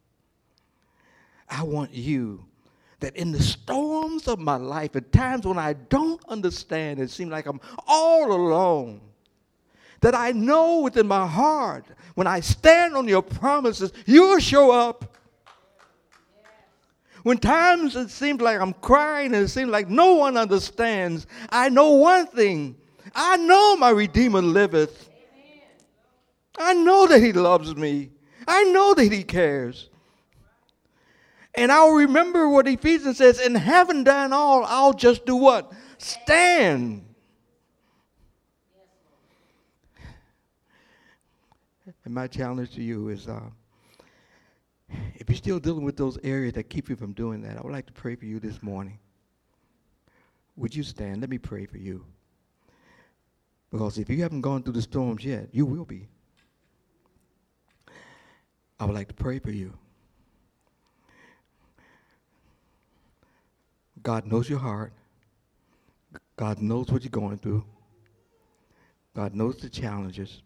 I 1.49 1.63
want 1.63 1.93
you 1.93 2.45
that 2.99 3.15
in 3.15 3.31
the 3.31 3.41
storms 3.41 4.27
of 4.27 4.39
my 4.39 4.57
life, 4.57 4.95
at 4.95 5.11
times 5.11 5.45
when 5.45 5.57
I 5.57 5.73
don't 5.73 6.21
understand, 6.27 6.99
it 6.99 7.09
seems 7.09 7.31
like 7.31 7.45
I'm 7.45 7.61
all 7.87 8.31
alone, 8.31 9.01
that 10.01 10.15
I 10.15 10.31
know 10.31 10.81
within 10.81 11.07
my 11.07 11.25
heart, 11.25 11.85
when 12.15 12.27
I 12.27 12.41
stand 12.41 12.95
on 12.95 13.07
your 13.07 13.21
promises, 13.21 13.91
you'll 14.05 14.39
show 14.39 14.71
up. 14.71 15.17
When 17.23 17.37
times 17.37 17.95
it 17.95 18.09
seems 18.09 18.41
like 18.41 18.59
I'm 18.59 18.73
crying 18.73 19.33
and 19.33 19.43
it 19.45 19.49
seems 19.49 19.69
like 19.69 19.89
no 19.89 20.15
one 20.15 20.37
understands, 20.37 21.27
I 21.49 21.69
know 21.69 21.91
one 21.91 22.27
thing. 22.27 22.75
I 23.13 23.37
know 23.37 23.75
my 23.75 23.89
Redeemer 23.89 24.41
liveth. 24.41 25.09
I 26.57 26.73
know 26.73 27.07
that 27.07 27.21
He 27.21 27.33
loves 27.33 27.75
me. 27.75 28.11
I 28.47 28.63
know 28.65 28.93
that 28.93 29.11
He 29.11 29.23
cares. 29.23 29.88
And 31.59 31.73
I'll 31.73 31.91
remember 31.91 32.47
what 32.47 32.69
Ephesians 32.69 33.17
says, 33.17 33.37
and 33.37 33.57
having 33.57 34.05
done 34.05 34.31
all, 34.31 34.63
I'll 34.63 34.93
just 34.93 35.25
do 35.25 35.35
what? 35.35 35.73
Stand. 35.97 37.05
And 42.05 42.13
my 42.13 42.27
challenge 42.27 42.71
to 42.75 42.81
you 42.81 43.09
is 43.09 43.27
uh, 43.27 43.41
if 45.15 45.27
you're 45.27 45.35
still 45.35 45.59
dealing 45.59 45.83
with 45.83 45.97
those 45.97 46.17
areas 46.23 46.53
that 46.53 46.69
keep 46.69 46.87
you 46.87 46.95
from 46.95 47.11
doing 47.11 47.41
that, 47.41 47.57
I 47.57 47.61
would 47.61 47.73
like 47.73 47.87
to 47.87 47.93
pray 47.93 48.15
for 48.15 48.23
you 48.23 48.39
this 48.39 48.63
morning. 48.63 48.97
Would 50.55 50.73
you 50.73 50.83
stand? 50.83 51.19
Let 51.19 51.29
me 51.29 51.39
pray 51.39 51.65
for 51.65 51.77
you. 51.77 52.05
Because 53.69 53.97
if 53.97 54.09
you 54.09 54.21
haven't 54.21 54.41
gone 54.41 54.63
through 54.63 54.73
the 54.73 54.81
storms 54.81 55.25
yet, 55.25 55.49
you 55.51 55.65
will 55.65 55.83
be. 55.83 56.07
I 58.79 58.85
would 58.85 58.95
like 58.95 59.09
to 59.09 59.13
pray 59.13 59.39
for 59.39 59.51
you. 59.51 59.77
God 64.03 64.25
knows 64.25 64.49
your 64.49 64.59
heart. 64.59 64.93
God 66.35 66.61
knows 66.61 66.89
what 66.89 67.03
you're 67.03 67.09
going 67.09 67.37
through. 67.37 67.65
God 69.15 69.33
knows 69.35 69.57
the 69.57 69.69
challenges. 69.69 70.41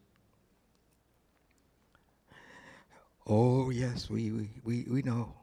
Oh, 3.27 3.69
yes, 3.69 4.09
we, 4.09 4.31
we, 4.31 4.49
we, 4.63 4.85
we 4.89 5.01
know. 5.01 5.33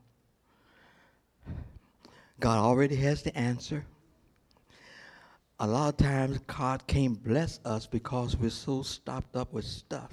God 2.41 2.59
already 2.59 2.97
has 2.97 3.23
the 3.23 3.37
answer. 3.37 3.85
a 5.61 5.67
lot 5.67 5.91
of 5.91 5.97
times 5.99 6.39
God 6.47 6.87
can't 6.87 7.23
bless 7.23 7.61
us 7.65 7.87
because 7.87 8.37
we're 8.37 8.51
so 8.51 8.83
stopped 8.83 9.37
up 9.37 9.53
with 9.53 9.67
stuff. 9.67 10.13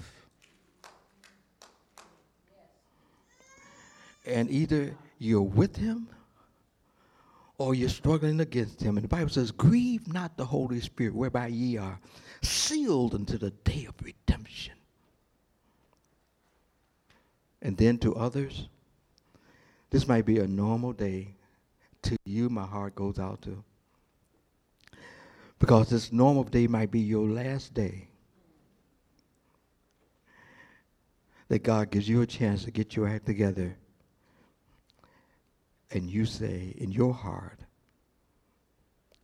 And 4.26 4.50
either 4.50 4.94
you're 5.18 5.40
with 5.40 5.76
him 5.76 6.08
or 7.58 7.74
you're 7.74 7.88
struggling 7.88 8.40
against 8.40 8.80
him. 8.80 8.96
And 8.96 9.04
the 9.04 9.08
Bible 9.08 9.30
says, 9.30 9.50
Grieve 9.50 10.12
not 10.12 10.36
the 10.36 10.46
Holy 10.46 10.80
Spirit, 10.80 11.14
whereby 11.14 11.48
ye 11.48 11.76
are 11.76 11.98
sealed 12.40 13.14
unto 13.14 13.36
the 13.36 13.50
day 13.50 13.86
of 13.88 13.94
redemption. 14.00 14.74
And 17.60 17.76
then 17.76 17.98
to 17.98 18.14
others, 18.14 18.68
this 19.90 20.06
might 20.06 20.24
be 20.24 20.38
a 20.38 20.46
normal 20.46 20.92
day. 20.92 21.34
To 22.02 22.16
you, 22.24 22.48
my 22.48 22.64
heart 22.64 22.94
goes 22.94 23.18
out 23.18 23.42
to. 23.42 23.64
Because 25.58 25.90
this 25.90 26.12
normal 26.12 26.44
day 26.44 26.68
might 26.68 26.92
be 26.92 27.00
your 27.00 27.28
last 27.28 27.74
day. 27.74 28.08
That 31.48 31.64
God 31.64 31.90
gives 31.90 32.08
you 32.08 32.22
a 32.22 32.26
chance 32.26 32.64
to 32.64 32.70
get 32.70 32.94
your 32.94 33.08
act 33.08 33.26
together. 33.26 33.76
And 35.90 36.10
you 36.10 36.26
say 36.26 36.74
in 36.76 36.92
your 36.92 37.14
heart, 37.14 37.60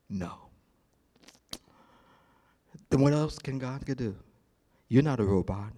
no. 0.08 0.32
Then 2.90 3.00
what 3.00 3.12
else 3.12 3.38
can 3.38 3.58
God 3.58 3.84
do? 3.84 4.14
You're 4.88 5.02
not 5.02 5.20
a 5.20 5.24
robot. 5.24 5.72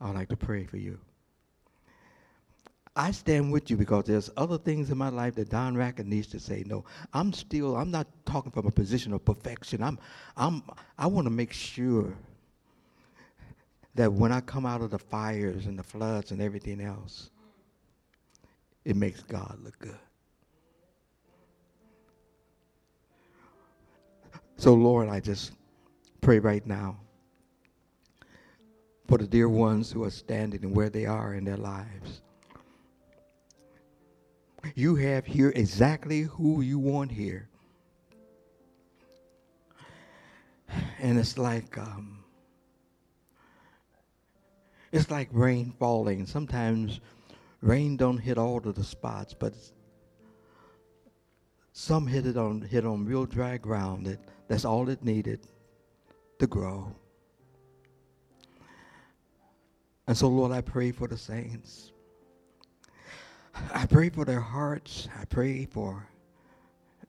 I'd 0.00 0.14
like 0.14 0.28
to 0.30 0.36
pray 0.36 0.64
for 0.64 0.78
you. 0.78 0.98
I 2.94 3.10
stand 3.10 3.50
with 3.52 3.70
you 3.70 3.76
because 3.76 4.04
there's 4.04 4.30
other 4.36 4.58
things 4.58 4.90
in 4.90 4.98
my 4.98 5.08
life 5.08 5.34
that 5.36 5.48
Don 5.48 5.74
Raickett 5.74 6.04
needs 6.04 6.26
to 6.28 6.40
say. 6.40 6.62
No, 6.66 6.84
I'm 7.14 7.32
still, 7.32 7.76
I'm 7.76 7.90
not 7.90 8.06
talking 8.26 8.52
from 8.52 8.66
a 8.66 8.70
position 8.70 9.14
of 9.14 9.24
perfection. 9.24 9.82
I'm, 9.82 9.98
I'm, 10.36 10.62
I 10.98 11.06
want 11.06 11.26
to 11.26 11.30
make 11.30 11.52
sure 11.52 12.12
that 13.94 14.12
when 14.12 14.30
I 14.30 14.40
come 14.40 14.66
out 14.66 14.82
of 14.82 14.90
the 14.90 14.98
fires 14.98 15.66
and 15.66 15.78
the 15.78 15.82
floods 15.82 16.32
and 16.32 16.42
everything 16.42 16.82
else, 16.82 17.30
it 18.84 18.96
makes 18.96 19.22
God 19.22 19.58
look 19.62 19.78
good. 19.78 19.98
So, 24.56 24.74
Lord, 24.74 25.08
I 25.08 25.20
just 25.20 25.52
pray 26.20 26.38
right 26.38 26.64
now 26.66 26.96
for 29.08 29.18
the 29.18 29.26
dear 29.26 29.48
ones 29.48 29.90
who 29.90 30.04
are 30.04 30.10
standing 30.10 30.64
and 30.64 30.74
where 30.74 30.88
they 30.88 31.04
are 31.04 31.34
in 31.34 31.44
their 31.44 31.56
lives. 31.56 32.22
You 34.74 34.94
have 34.96 35.26
here 35.26 35.52
exactly 35.56 36.22
who 36.22 36.60
you 36.60 36.78
want 36.78 37.10
here. 37.10 37.48
And 41.00 41.18
it's 41.18 41.36
like 41.36 41.76
um, 41.76 42.22
it's 44.92 45.10
like 45.10 45.28
rain 45.32 45.74
falling. 45.78 46.26
Sometimes 46.26 47.00
rain 47.62 47.96
don't 47.96 48.18
hit 48.18 48.36
all 48.36 48.58
of 48.58 48.74
the 48.74 48.84
spots, 48.84 49.32
but 49.32 49.54
some 51.72 52.06
hit 52.06 52.26
it 52.26 52.36
on 52.36 52.60
hit 52.60 52.84
on 52.84 53.06
real 53.06 53.24
dry 53.24 53.56
ground. 53.56 54.06
That 54.06 54.18
that's 54.48 54.66
all 54.66 54.88
it 54.90 55.02
needed 55.02 55.40
to 56.38 56.46
grow. 56.46 56.94
And 60.06 60.16
so, 60.16 60.28
Lord, 60.28 60.52
I 60.52 60.60
pray 60.60 60.90
for 60.90 61.06
the 61.06 61.16
saints. 61.16 61.92
I 63.72 63.86
pray 63.86 64.10
for 64.10 64.24
their 64.24 64.40
hearts. 64.40 65.08
I 65.18 65.24
pray 65.24 65.64
for 65.64 66.06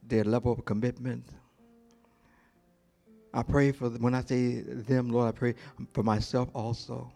their 0.08 0.24
level 0.24 0.52
of 0.52 0.64
commitment. 0.64 1.28
I 3.34 3.42
pray 3.42 3.72
for, 3.72 3.90
when 3.90 4.14
I 4.14 4.22
say 4.22 4.62
them, 4.62 5.10
Lord, 5.10 5.30
I 5.30 5.32
pray 5.32 5.56
for 5.94 6.04
myself 6.04 6.50
also. 6.54 7.12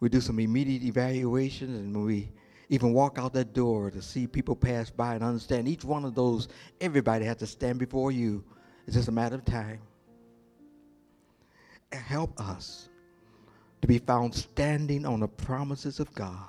We 0.00 0.08
do 0.08 0.20
some 0.20 0.40
immediate 0.40 0.82
evaluation 0.82 1.74
and 1.74 1.94
when 1.94 2.06
we 2.06 2.32
even 2.70 2.92
walk 2.92 3.18
out 3.18 3.32
that 3.34 3.52
door 3.52 3.90
to 3.90 4.00
see 4.00 4.26
people 4.26 4.56
pass 4.56 4.90
by 4.90 5.14
and 5.14 5.24
understand 5.24 5.68
each 5.68 5.84
one 5.84 6.04
of 6.04 6.14
those, 6.14 6.48
everybody 6.80 7.24
has 7.26 7.36
to 7.38 7.46
stand 7.46 7.78
before 7.78 8.10
you. 8.10 8.42
It's 8.86 8.96
just 8.96 9.08
a 9.08 9.12
matter 9.12 9.34
of 9.34 9.44
time. 9.44 9.80
Help 11.92 12.40
us 12.40 12.88
to 13.82 13.88
be 13.88 13.98
found 13.98 14.34
standing 14.34 15.04
on 15.04 15.20
the 15.20 15.28
promises 15.28 16.00
of 16.00 16.12
God 16.14 16.48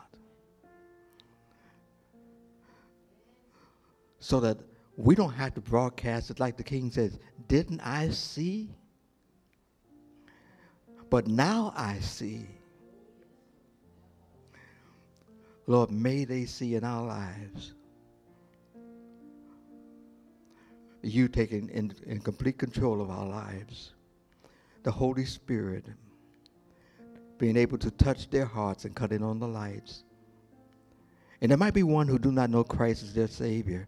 so 4.19 4.39
that 4.39 4.57
we 4.95 5.15
don't 5.15 5.33
have 5.33 5.55
to 5.55 5.61
broadcast 5.61 6.29
it 6.29 6.39
like 6.39 6.55
the 6.55 6.63
king 6.63 6.91
says, 6.91 7.17
Didn't 7.47 7.81
I 7.81 8.09
see? 8.09 8.69
But 11.09 11.27
now 11.27 11.73
I 11.75 11.99
see. 11.99 12.47
Lord, 15.67 15.91
may 15.91 16.25
they 16.25 16.45
see 16.45 16.75
in 16.75 16.83
our 16.83 17.05
lives 17.05 17.73
you 21.01 21.27
taking 21.27 21.69
in, 21.69 21.93
in 22.05 22.19
complete 22.19 22.57
control 22.57 23.01
of 23.01 23.09
our 23.09 23.25
lives. 23.25 23.93
The 24.83 24.91
Holy 24.91 25.25
Spirit 25.25 25.85
being 27.37 27.57
able 27.57 27.77
to 27.79 27.91
touch 27.91 28.29
their 28.29 28.45
hearts 28.45 28.85
and 28.85 28.95
cut 28.95 29.11
in 29.11 29.23
on 29.23 29.39
the 29.39 29.47
lights. 29.47 30.03
And 31.41 31.49
there 31.49 31.57
might 31.57 31.73
be 31.73 31.83
one 31.83 32.07
who 32.07 32.19
do 32.19 32.31
not 32.31 32.49
know 32.51 32.63
Christ 32.63 33.03
as 33.03 33.13
their 33.13 33.27
Savior 33.27 33.87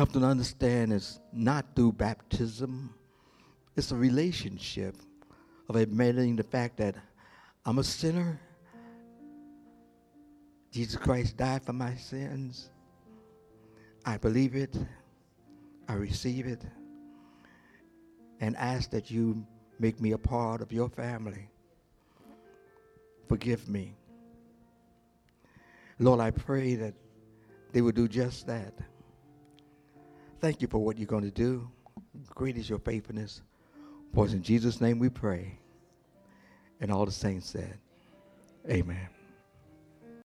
help 0.00 0.12
them 0.12 0.24
understand 0.24 0.92
it's 0.94 1.20
not 1.30 1.66
through 1.76 1.92
baptism. 1.92 2.94
It's 3.76 3.92
a 3.92 3.96
relationship 3.96 4.96
of 5.68 5.76
admitting 5.76 6.36
the 6.36 6.42
fact 6.42 6.78
that 6.78 6.94
I'm 7.66 7.78
a 7.78 7.84
sinner. 7.84 8.40
Jesus 10.70 10.96
Christ 10.96 11.36
died 11.36 11.62
for 11.62 11.72
my 11.72 11.94
sins. 11.96 12.70
I 14.04 14.16
believe 14.16 14.54
it. 14.54 14.76
I 15.88 15.94
receive 15.94 16.46
it. 16.46 16.62
And 18.40 18.56
ask 18.56 18.90
that 18.90 19.10
you 19.10 19.44
make 19.78 20.00
me 20.00 20.12
a 20.12 20.18
part 20.18 20.60
of 20.60 20.72
your 20.72 20.88
family. 20.88 21.48
Forgive 23.28 23.68
me. 23.68 23.94
Lord, 25.98 26.20
I 26.20 26.30
pray 26.30 26.76
that 26.76 26.94
they 27.72 27.82
will 27.82 27.92
do 27.92 28.08
just 28.08 28.46
that. 28.46 28.74
Thank 30.40 30.62
you 30.62 30.68
for 30.68 30.78
what 30.78 30.96
you're 30.96 31.06
going 31.06 31.24
to 31.24 31.30
do. 31.30 31.68
Great 32.34 32.56
is 32.56 32.68
your 32.68 32.78
faithfulness. 32.78 33.42
For 34.14 34.26
in 34.26 34.42
Jesus' 34.42 34.80
name 34.80 34.98
we 34.98 35.08
pray. 35.08 35.58
And 36.80 36.90
all 36.90 37.04
the 37.04 37.12
saints 37.12 37.50
said, 37.50 37.78
Amen. 38.68 39.19